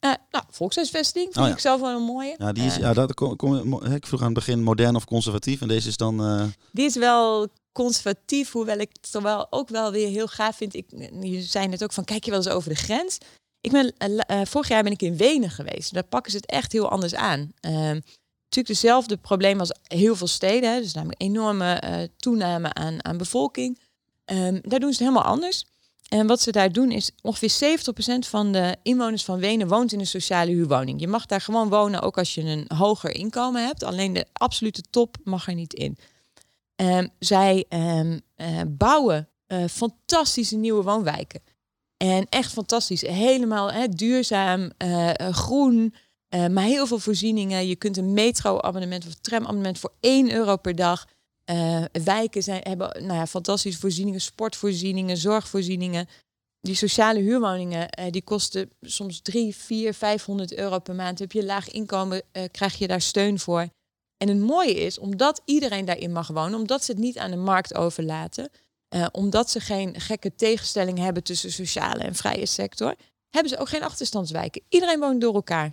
[0.00, 1.52] Uh, nou, volkshuisvesting vind oh, ja.
[1.52, 2.34] ik zelf wel een mooie.
[2.38, 5.04] Ja, die is, uh, ja dat kom, kom, ik vroeg aan het begin modern of
[5.04, 5.60] conservatief.
[5.60, 6.24] En deze is dan...
[6.24, 6.44] Uh...
[6.72, 10.74] Die is wel conservatief, hoewel ik het wel ook wel weer heel gaaf vind.
[10.74, 10.84] Ik,
[11.20, 13.18] je zei net ook van, kijk je wel eens over de grens?
[13.60, 13.94] Ik ben,
[14.46, 15.94] vorig jaar ben ik in Wenen geweest.
[15.94, 17.52] Daar pakken ze het echt heel anders aan.
[18.50, 20.82] Ehm, natuurlijk dezelfde probleem als heel veel steden.
[20.82, 23.78] Dus namelijk enorme uh, toename aan, aan bevolking.
[24.24, 25.64] Um, daar doen ze het helemaal anders.
[26.08, 30.00] En wat ze daar doen is ongeveer 70% van de inwoners van Wenen woont in
[30.00, 31.00] een sociale huurwoning.
[31.00, 33.82] Je mag daar gewoon wonen, ook als je een hoger inkomen hebt.
[33.82, 35.98] Alleen de absolute top mag er niet in.
[36.76, 41.40] Ehm, zij ehm, eh, bouwen eh, fantastische nieuwe woonwijken.
[41.96, 43.00] En echt fantastisch.
[43.00, 45.10] Helemaal hè, duurzaam, eh,
[46.30, 47.66] groen, maar heel veel voorzieningen.
[47.66, 51.06] Je kunt een metro-abonnement of tram-abonnement voor 1 euro per dag.
[52.04, 56.08] wijken zijn, hebben nou ja, fantastische voorzieningen, sportvoorzieningen, zorgvoorzieningen.
[56.60, 61.18] Die sociale huurwoningen, die kosten soms 3, 4, 500 euro per maand.
[61.18, 63.68] Heb je laag inkomen, krijg je daar steun voor.
[64.16, 67.36] En het mooie is, omdat iedereen daarin mag wonen, omdat ze het niet aan de
[67.36, 68.50] markt overlaten,
[69.12, 72.94] omdat ze geen gekke tegenstelling hebben tussen sociale en vrije sector,
[73.30, 74.62] hebben ze ook geen achterstandswijken.
[74.68, 75.72] Iedereen woont door elkaar.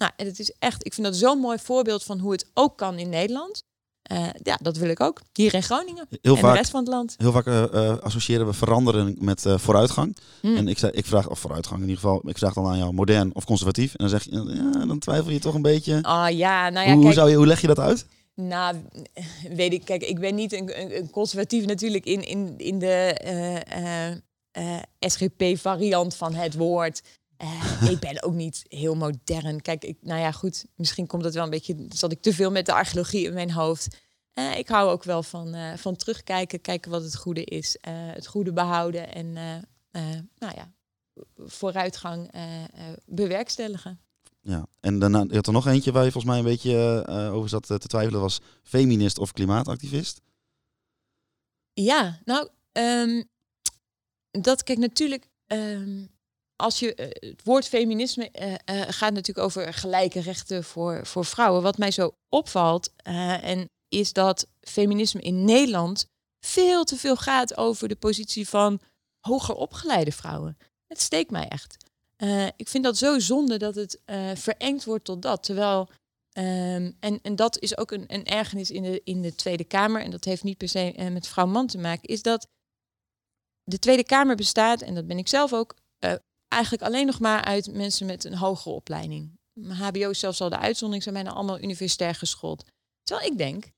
[0.00, 2.78] Nou, en het is echt, ik vind dat zo'n mooi voorbeeld van hoe het ook
[2.78, 3.62] kan in Nederland.
[4.12, 5.20] Uh, ja, dat wil ik ook.
[5.32, 7.14] Hier in Groningen heel en vaak, de rest van het land.
[7.16, 10.16] Heel vaak uh, associëren we veranderen met vooruitgang.
[10.40, 10.56] Hmm.
[10.56, 12.92] En ik, zei, ik vraag, of vooruitgang in ieder geval, ik vraag dan aan jou
[12.92, 13.90] modern of conservatief.
[13.90, 15.98] En dan zeg je, ja, dan twijfel je toch een beetje.
[16.02, 18.06] Oh ja, nou ja, hoe, hoe, zou je, hoe leg je dat uit?
[18.34, 18.76] Nou,
[19.54, 23.14] weet ik, kijk, ik ben niet een, een conservatief natuurlijk in, in, in de
[24.98, 27.02] SGP-variant van het woord.
[27.88, 29.62] Ik ben ook niet heel modern.
[29.62, 30.66] Kijk, ik, nou ja, goed.
[30.74, 31.86] Misschien komt het wel een beetje.
[31.88, 33.98] Zat ik te veel met de archeologie in mijn hoofd.
[34.34, 38.26] Uh, ik hou ook wel van, uh, van terugkijken, kijken wat het goede is, het
[38.26, 39.32] goede behouden en
[40.38, 40.72] nou ja,
[41.36, 42.30] vooruitgang
[43.06, 44.00] bewerkstelligen.
[44.40, 47.66] Ja, en daarna had er nog eentje waar je volgens mij een beetje over zat
[47.66, 50.20] te twijfelen, was feminist of klimaatactivist.
[51.72, 53.28] Ja, nou, um,
[54.30, 55.28] dat kijk natuurlijk.
[55.46, 56.08] Um,
[56.60, 58.56] als je, eh, het woord feminisme uh, uh,
[58.88, 61.62] gaat natuurlijk over gelijke rechten voor, voor vrouwen.
[61.62, 66.06] Wat mij zo opvalt, en is dat feminisme in Nederland
[66.46, 68.80] veel te veel gaat over de positie van
[69.26, 70.56] hoger opgeleide vrouwen.
[70.86, 71.76] Het steekt mij echt.
[72.56, 74.00] ik vind dat zo zonde dat het
[74.34, 75.42] verengd wordt tot dat.
[75.42, 75.88] Terwijl,
[76.38, 80.02] um, en, en dat is ook een, een ergernis in de, in de Tweede Kamer,
[80.02, 82.46] en dat heeft niet per se met vrouw-man te maken, is dat
[83.64, 85.74] de Tweede Kamer bestaat, en dat ben ik zelf ook,
[86.50, 89.38] eigenlijk alleen nog maar uit mensen met een hogere opleiding.
[89.68, 92.64] HBO is zelfs al de uitzondering, zijn bijna allemaal universitair geschoold.
[93.02, 93.70] Terwijl ik denk,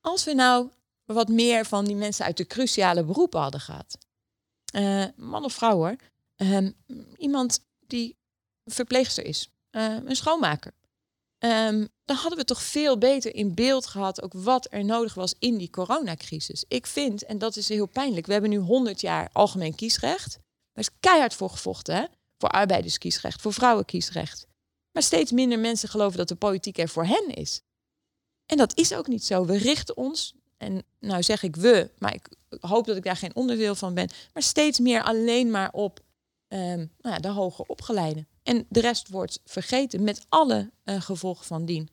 [0.00, 0.70] als we nou
[1.04, 3.98] wat meer van die mensen uit de cruciale beroepen hadden gehad,
[4.74, 5.96] uh, man of vrouw hoor,
[6.36, 6.70] ehm,
[7.16, 8.16] iemand die
[8.64, 10.72] verpleegster is, uh, een schoonmaker,
[11.38, 15.34] um, dan hadden we toch veel beter in beeld gehad ook wat er nodig was
[15.38, 16.64] in die coronacrisis.
[16.68, 20.38] Ik vind, en dat is heel pijnlijk, we hebben nu 100 jaar algemeen kiesrecht.
[20.78, 22.04] Er is keihard voor gevochten, hè?
[22.38, 24.46] Voor arbeiderskiesrecht, voor vrouwenkiesrecht.
[24.92, 27.62] Maar steeds minder mensen geloven dat de politiek er voor hen is.
[28.46, 29.44] En dat is ook niet zo.
[29.44, 32.28] We richten ons, en nou zeg ik we, maar ik
[32.60, 36.00] hoop dat ik daar geen onderdeel van ben, maar steeds meer alleen maar op
[36.48, 38.26] um, nou ja, de hoger opgeleide.
[38.42, 41.88] En de rest wordt vergeten met alle uh, gevolgen van dien.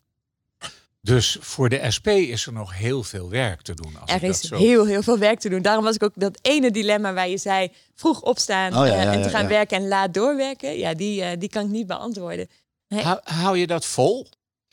[1.06, 4.00] Dus voor de SP is er nog heel veel werk te doen.
[4.00, 5.62] Als er is heel, heel veel werk te doen.
[5.62, 9.22] Daarom was ik ook dat ene dilemma waar je zei vroeg opstaan oh, eh, en
[9.22, 10.78] te gaan werken en laat doorwerken.
[10.78, 12.48] Ja, die, uh, die kan ik niet beantwoorden.
[12.88, 14.28] Hou, hou, je dat vol?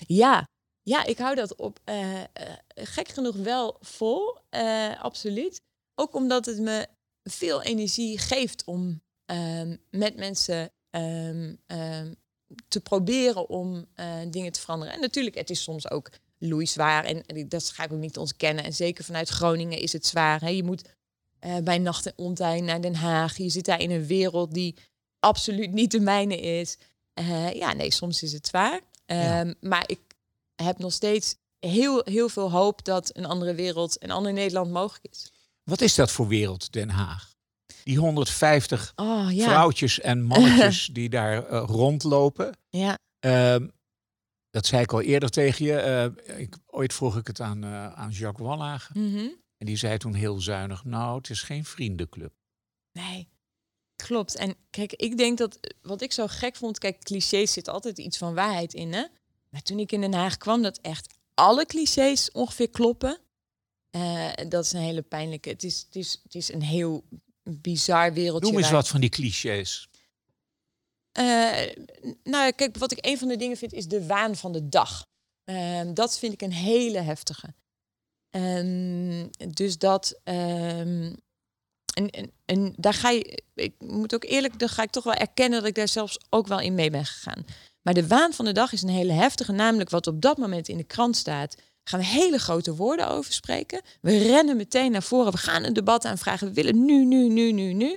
[0.06, 0.48] Ja,
[0.82, 2.20] ja ik hou dat op uh,
[2.74, 4.38] gek genoeg wel vol.
[5.00, 5.60] absoluut.
[5.94, 6.86] Ook omdat het me
[7.22, 11.60] veel energie geeft om ehm, met mensen um,
[12.68, 14.94] te proberen om uh, dingen te veranderen.
[14.94, 18.64] En natuurlijk, het is soms ook loeizwaar en dat ga ik ook niet ontkennen.
[18.64, 20.40] En zeker vanuit Groningen is het zwaar.
[20.40, 20.48] Hè?
[20.48, 20.84] Je moet
[21.46, 23.36] uh, bij nacht en ontijn naar Den Haag.
[23.36, 24.74] Je zit daar in een wereld die
[25.20, 26.78] absoluut niet de mijne is.
[27.14, 28.80] Uh, ja, nee, soms is het zwaar.
[29.06, 30.00] Um, Maar ik
[30.54, 35.06] heb nog steeds heel, heel veel hoop dat een andere wereld, een ander Nederland mogelijk
[35.10, 35.32] is.
[35.62, 37.31] Wat is dat voor wereld, Den Haag?
[37.84, 39.44] Die 150 oh, ja.
[39.44, 42.56] vrouwtjes en mannetjes die daar uh, rondlopen.
[42.68, 42.98] Ja.
[43.26, 43.68] Uh,
[44.50, 46.12] dat zei ik al eerder tegen je.
[46.28, 49.00] Uh, ik, ooit vroeg ik het aan, uh, aan Jacques Wallagen.
[49.00, 49.40] Mm -hmm.
[49.56, 52.32] En die zei toen heel zuinig, nou, het is geen vriendenclub.
[52.92, 53.28] Nee,
[53.96, 54.36] klopt.
[54.36, 58.18] En kijk, ik denk dat, wat ik zo gek vond, kijk, clichés zit altijd iets
[58.18, 59.04] van waarheid in, hè.
[59.48, 63.18] Maar toen ik in Den Haag kwam, dat echt alle clichés ongeveer kloppen.
[63.96, 65.48] Uh, dat is een hele pijnlijke.
[65.48, 67.04] Het is, het is, het is een heel
[67.42, 68.50] bizar wereldje.
[68.50, 69.88] Noem eens wat van die clichés.
[71.18, 71.50] Uh,
[72.22, 75.06] nou, kijk, wat ik een van de dingen vind is de waan van de dag.
[75.44, 77.54] Uh, dat vind ik een hele heftige.
[78.30, 80.20] Um, dus dat.
[80.24, 81.16] Um,
[81.94, 83.42] en, en, en, daar ga je.
[83.54, 86.46] Ik moet ook eerlijk, daar ga ik toch wel erkennen dat ik daar zelfs ook
[86.46, 87.44] wel in mee ben gegaan.
[87.82, 90.68] Maar de waan van de dag is een hele heftige, namelijk wat op dat moment
[90.68, 93.80] in de krant staat gaan we hele grote woorden over spreken.
[94.00, 95.32] We rennen meteen naar voren.
[95.32, 96.46] We gaan een debat aanvragen.
[96.46, 97.96] We willen nu, nu, nu, nu, nu.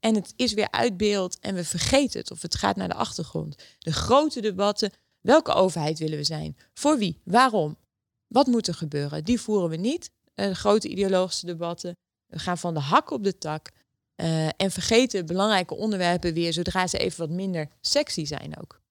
[0.00, 2.94] En het is weer uit beeld en we vergeten het of het gaat naar de
[2.94, 3.56] achtergrond.
[3.78, 6.56] De grote debatten, welke overheid willen we zijn?
[6.74, 7.20] Voor wie?
[7.24, 7.76] Waarom?
[8.26, 9.24] Wat moet er gebeuren?
[9.24, 10.10] Die voeren we niet.
[10.34, 11.96] De grote ideologische debatten.
[12.26, 13.70] We gaan van de hak op de tak.
[14.16, 18.81] Uh, en vergeten belangrijke onderwerpen weer zodra ze even wat minder sexy zijn ook.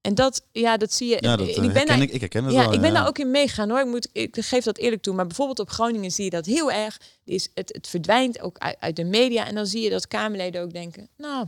[0.00, 1.16] En dat, ja, dat zie je.
[1.20, 2.72] Ja, dat, ik ben ben daar, ik, ik herken het ja, wel.
[2.72, 2.98] ik ben ja.
[2.98, 3.80] daar ook in meegaan hoor.
[3.80, 5.14] Ik, moet, ik geef dat eerlijk toe.
[5.14, 7.00] Maar bijvoorbeeld op Groningen zie je dat heel erg.
[7.24, 9.46] Is het, het verdwijnt ook uit, uit de media.
[9.46, 11.08] En dan zie je dat Kamerleden ook denken.
[11.16, 11.46] Nou,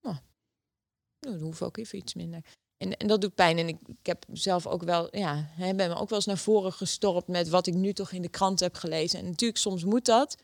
[0.00, 0.16] nou,
[1.20, 2.40] nou dan we ook even iets minder.
[2.76, 3.58] En, en dat doet pijn.
[3.58, 6.38] En ik, ik heb zelf ook wel, ja, hè, ben me ook wel eens naar
[6.38, 9.18] voren gestorpt met wat ik nu toch in de krant heb gelezen.
[9.18, 10.36] En natuurlijk, soms moet dat.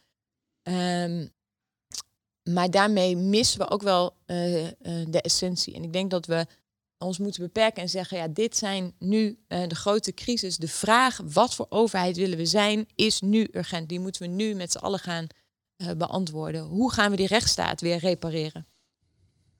[0.62, 1.26] Ehm,
[2.42, 4.70] maar daarmee missen we ook wel uh, uh,
[5.08, 5.74] de essentie.
[5.74, 6.46] En ik denk dat we
[6.98, 10.56] ons moeten beperken en zeggen, ja, dit zijn nu uh, de grote crisis.
[10.56, 13.88] De vraag, wat voor overheid willen we zijn, is nu urgent.
[13.88, 15.26] Die moeten we nu met z'n allen gaan
[15.96, 16.62] beantwoorden.
[16.62, 18.66] Hoe gaan we die rechtsstaat weer repareren?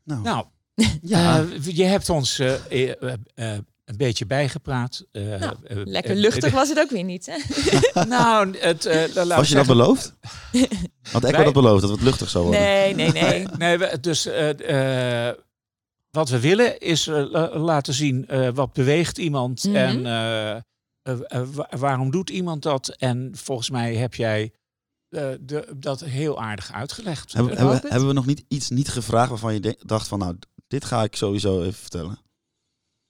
[0.05, 0.47] Nou, Nou,
[1.03, 1.41] ja.
[1.43, 5.05] uh, je hebt ons uh, uh, een beetje bijgepraat.
[5.12, 7.36] Nou, lekker luchtig was het ook weer niet, hè?
[8.05, 8.84] nou, het,
[9.28, 10.14] was je dat beloofd?
[11.12, 12.62] Had ik dat beloofd, dat het luchtig zou worden?
[12.62, 13.47] Nee, nee, nee.
[13.59, 15.36] nee, we- dus eh, eh,
[16.11, 19.76] wat we willen is eh, la- laten zien eh, wat beweegt iemand Mhm.
[19.76, 22.88] en eh, wa- waarom doet iemand dat.
[22.88, 24.52] En volgens mij heb jij
[25.09, 27.32] eh, de, dat heel aardig uitgelegd.
[27.32, 27.88] Hebben, hebben, we, het.
[27.90, 30.36] hebben we nog niet iets niet gevraagd waarvan je dacht van, nou,
[30.66, 32.18] dit ga ik sowieso even vertellen?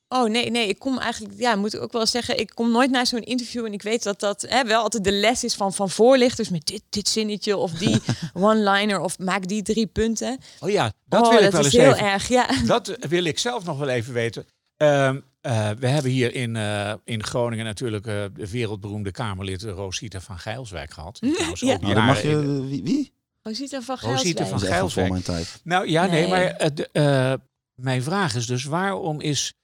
[0.09, 2.90] Oh nee, nee, ik kom eigenlijk, ja, moet ik ook wel zeggen, ik kom nooit
[2.90, 5.72] naar zo'n interview en ik weet dat dat hè, wel altijd de les is van,
[5.72, 8.00] van voorlichters met dit, dit zinnetje of die
[8.34, 10.38] one-liner of maak die drie punten.
[10.61, 12.06] oh ja, dat oh, wil ik dat wel is eens heel even.
[12.06, 12.46] erg, ja.
[12.66, 14.46] Dat wil ik zelf nog wel even weten.
[14.76, 20.20] Ehm, eh, we hebben hier in, eh, in Groningen natuurlijk eh, de wereldberoemde Kamerlid Rosita
[20.20, 21.18] van Gijlswijk gehad.
[21.34, 21.78] Trouwens Ja.
[21.80, 22.82] Nou, dan mag je, wie?
[22.82, 23.12] wie?
[23.42, 25.09] Rosita van Rosita Gijlswijk.
[25.09, 25.61] van tijd.
[25.64, 26.30] Nou ja, nee, Nee.
[26.30, 27.40] maar de,
[27.74, 29.54] mijn vraag is dus waarom is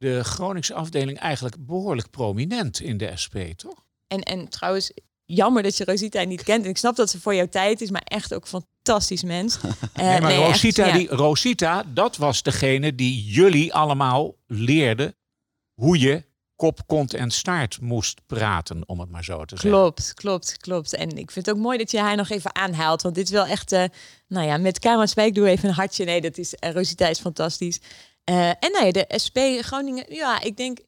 [0.00, 3.84] de Groningse afdeling eigenlijk behoorlijk prominent in de SP, toch?
[4.06, 4.92] En, en trouwens,
[5.24, 6.64] jammer dat je Rosita niet kent.
[6.64, 9.58] En ik snap dat ze voor jouw tijd is, maar echt ook een fantastisch mens.
[9.94, 10.92] Eh, nee, maar nee, echt, Rosita, ja.
[10.92, 15.14] die, Rosita, dat was degene die jullie allemaal leerde
[15.74, 16.24] hoe je
[16.56, 19.70] kop, kont en staart moest praten, om het maar zo te zeggen.
[19.70, 20.94] Klopt, klopt, klopt.
[20.94, 23.02] En ik vind het ook mooi dat je haar nog even aanhaalt.
[23.02, 23.84] Want dit is wel echt, eh,
[24.28, 26.04] nou ja, met Karma Spijk doe even een hartje.
[26.04, 27.80] Nee, dat is, uh, Rosita is fantastisch.
[28.24, 30.78] Eh, en nee, de SP Groningen, ja, ik denk,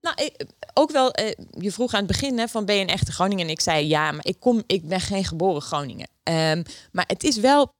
[0.00, 2.88] nou, ik, ook wel, eh, je vroeg aan het begin hè, van ben je een
[2.88, 3.44] echte Groningen?
[3.44, 6.08] En ik zei ja, maar ik, kom, ik ben geen geboren Groningen.
[6.22, 6.62] Ehm,
[6.92, 7.72] maar het is wel,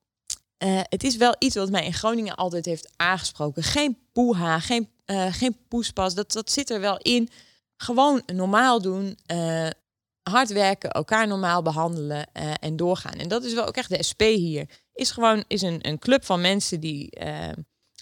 [0.57, 3.63] eh, het is wel iets wat mij in Groningen altijd heeft aangesproken.
[3.63, 4.89] Geen poeha, geen,
[5.31, 7.29] geen poespas, dat, dat zit er wel in.
[7.77, 9.17] Gewoon normaal doen,
[10.29, 13.13] hard werken, elkaar normaal behandelen eh, en doorgaan.
[13.13, 14.69] En dat is wel ook echt de SP hier.
[14.93, 17.49] Is gewoon is een, een club van mensen die eh,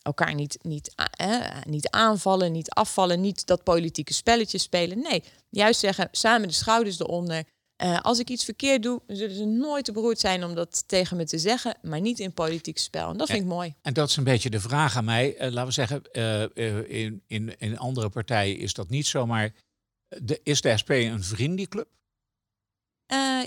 [0.07, 4.99] elkaar niet, niet, eh, niet aanvallen, niet afvallen, niet dat politieke spelletje spelen.
[4.99, 7.45] Nee, juist zeggen samen de schouders eronder.
[7.77, 11.17] Eh, als ik iets verkeerd doe, zullen ze nooit te beroerd zijn om dat tegen
[11.17, 13.11] me te zeggen, maar niet in politiek spel.
[13.11, 13.75] En dat vind ik mooi.
[13.83, 15.37] En dat is een beetje de vraag aan mij.
[15.37, 19.53] Eh, laten we zeggen, eh, in, in, in andere partijen is dat niet zo, maar
[20.23, 21.89] de, is de SP een vriendenclub?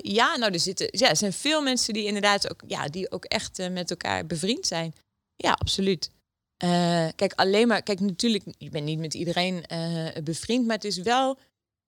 [0.01, 3.26] Ja, nou, er, zitten, ja, er zijn veel mensen die inderdaad ook, ja, die ook
[3.26, 4.93] echt met elkaar bevriend zijn.
[5.36, 6.12] Ja, absoluut.
[6.60, 10.84] Eh, kijk, alleen maar, kijk, natuurlijk, je bent niet met iedereen eh, bevriend, maar het
[10.84, 11.38] is wel,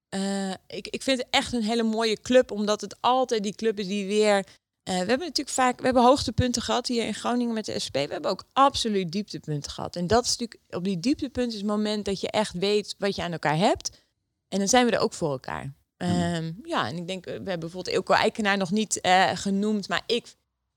[0.10, 3.80] eh, ik, ik vind het echt een hele mooie club, omdat het altijd die club
[3.80, 4.46] is die weer,
[4.84, 8.08] we hebben natuurlijk vaak, we hebben hoogtepunten gehad hier in Groningen met de SP, we
[8.08, 9.96] hebben ook absoluut dieptepunten gehad.
[9.96, 13.16] En dat is natuurlijk, op die dieptepunten is het moment dat je echt weet wat
[13.16, 14.02] je aan elkaar hebt.
[14.48, 15.74] En dan zijn we er ook voor elkaar.
[15.98, 19.00] Ehm, ja, en ik denk, we hebben bijvoorbeeld Eelco Eikenaar nog niet
[19.34, 20.36] genoemd, maar ik...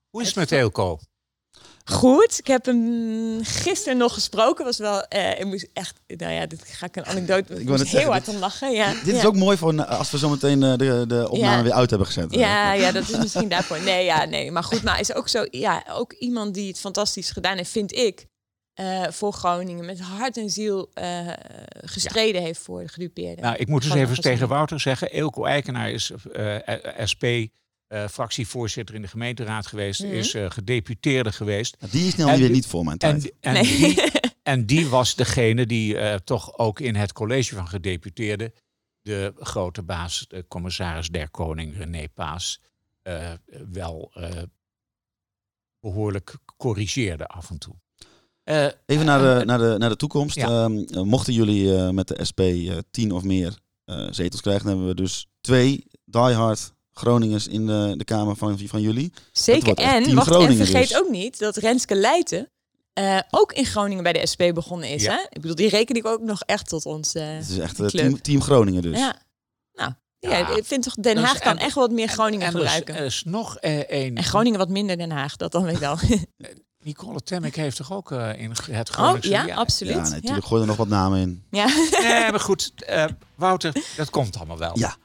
[0.09, 0.99] Hoe is het met Eelco?
[1.91, 6.45] Goed, ik heb hem gisteren nog gesproken, was wel, eh, ik moest echt, nou ja,
[6.45, 8.93] dit ga ik een anekdote, ik wou moest net heel zeggen, hard om lachen, ja.
[9.03, 11.63] Dit is ook mooi voor als we zometeen eh, de, de opname Ja.
[11.63, 12.33] weer uit hebben gezet.
[12.33, 13.79] Ja, ja, dat is misschien daarvoor.
[13.81, 14.51] Nee, ja, nee.
[14.51, 17.93] Maar goed, maar is ook zo, ja, ook iemand die het fantastisch gedaan heeft, vind
[17.93, 18.25] ik,
[18.73, 21.27] eh, voor Groningen, met hart en ziel eh,
[21.67, 23.43] gestreden heeft voor de gedupeerden.
[23.43, 25.11] Nou, ik moet dus Gewoon even tegen Wouter zeggen.
[25.11, 26.55] Eelco Eikenaar is eh,
[27.11, 27.23] SP,
[27.87, 30.03] eh, fractievoorzitter in de gemeenteraad geweest.
[30.03, 30.11] Mhm.
[30.13, 31.77] Is eh, gedeputeerde geweest.
[31.91, 33.31] Die is nou En weer niet voor mijn tijd.
[33.31, 33.77] En, en, Nee.
[33.77, 34.11] die,
[34.43, 38.53] en die was degene die eh, toch ook in het college van gedeputeerden...
[39.01, 42.59] de grote baas, de commissaris der Koning, René Paas...
[43.01, 43.31] eh,
[43.71, 44.29] wel eh,
[45.79, 47.75] behoorlijk corrigeerde af en toe.
[48.43, 50.35] Eh, Even naar de, naar de, naar de toekomst.
[50.35, 50.47] Ja.
[50.47, 54.63] Ehm, eh, mochten jullie eh, met de SP eh, tien of meer eh, zetels krijgen,
[54.65, 59.13] dan hebben we dus twee diehard Groningers in de, de kamer van, van jullie.
[59.31, 59.73] Zeker.
[59.73, 60.97] En, Team wacht, Groningen en vergeet dus.
[60.97, 62.49] ook niet dat Renske Leijten
[62.93, 65.03] eh, ook in Groningen bij de SP begonnen is.
[65.03, 65.11] Ja.
[65.13, 65.21] Hè?
[65.29, 67.13] Ik bedoel, die reken ik ook nog echt tot ons.
[67.15, 68.97] eh, Het is echt eh, team, team Groningen dus.
[68.99, 69.15] Ja.
[69.73, 70.37] Nou, ja.
[70.37, 70.55] Ja.
[70.55, 72.95] ik vind toch Den Dus Haag kan en- echt wat meer Groningen en gebruiken.
[72.95, 74.15] Er is nog eh, één.
[74.15, 75.97] en Groningen wat minder Den Haag, dat dan weer wel.
[76.83, 79.29] Nicole Temmek heeft toch ook eh, in het oh, Groningse?
[79.29, 79.93] ja, absoluut.
[79.93, 81.43] Ja, Ja, nee, natuurlijk gooi er nog wat namen in.
[81.51, 81.65] ja.
[82.01, 84.71] Nee, maar goed, eh, Wouter, dat komt allemaal wel.
[84.79, 84.95] Ja.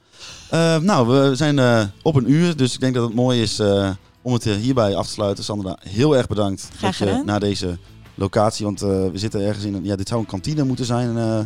[0.50, 3.58] Eh, nou, we zijn eh, op een uur, dus ik denk dat het mooi is
[3.58, 3.90] eh,
[4.22, 5.44] om het hierbij af te sluiten.
[5.44, 7.26] Sandra, heel erg bedankt Graag dat je gedaan.
[7.26, 7.78] naar deze
[8.14, 11.16] locatie, want eh, we zitten ergens in een, ja, dit zou een kantine moeten zijn
[11.18, 11.38] eh,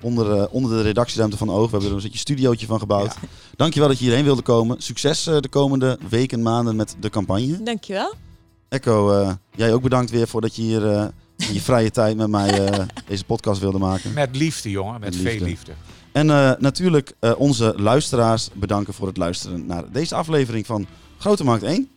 [0.00, 1.64] onder, onder de redactieruimte van Oog.
[1.64, 3.14] We hebben er een beetje studiootje van gebouwd.
[3.56, 4.82] Dankjewel dat je hierheen wilde komen.
[4.82, 7.62] Succes eh, de komende weken, maanden met de campagne.
[7.62, 8.14] Dankjewel.
[8.68, 11.04] Echo, eh, jij ook bedankt weer voordat je hier eh,
[11.48, 14.12] in je vrije tijd met mij eh, deze podcast wilde maken.
[14.12, 15.00] Met liefde, jongen.
[15.00, 15.72] Met, Met veel liefde.
[16.18, 20.86] En eh, natuurlijk eh, onze luisteraars bedanken voor het luisteren naar deze aflevering van
[21.18, 21.88] Grote Markt 1.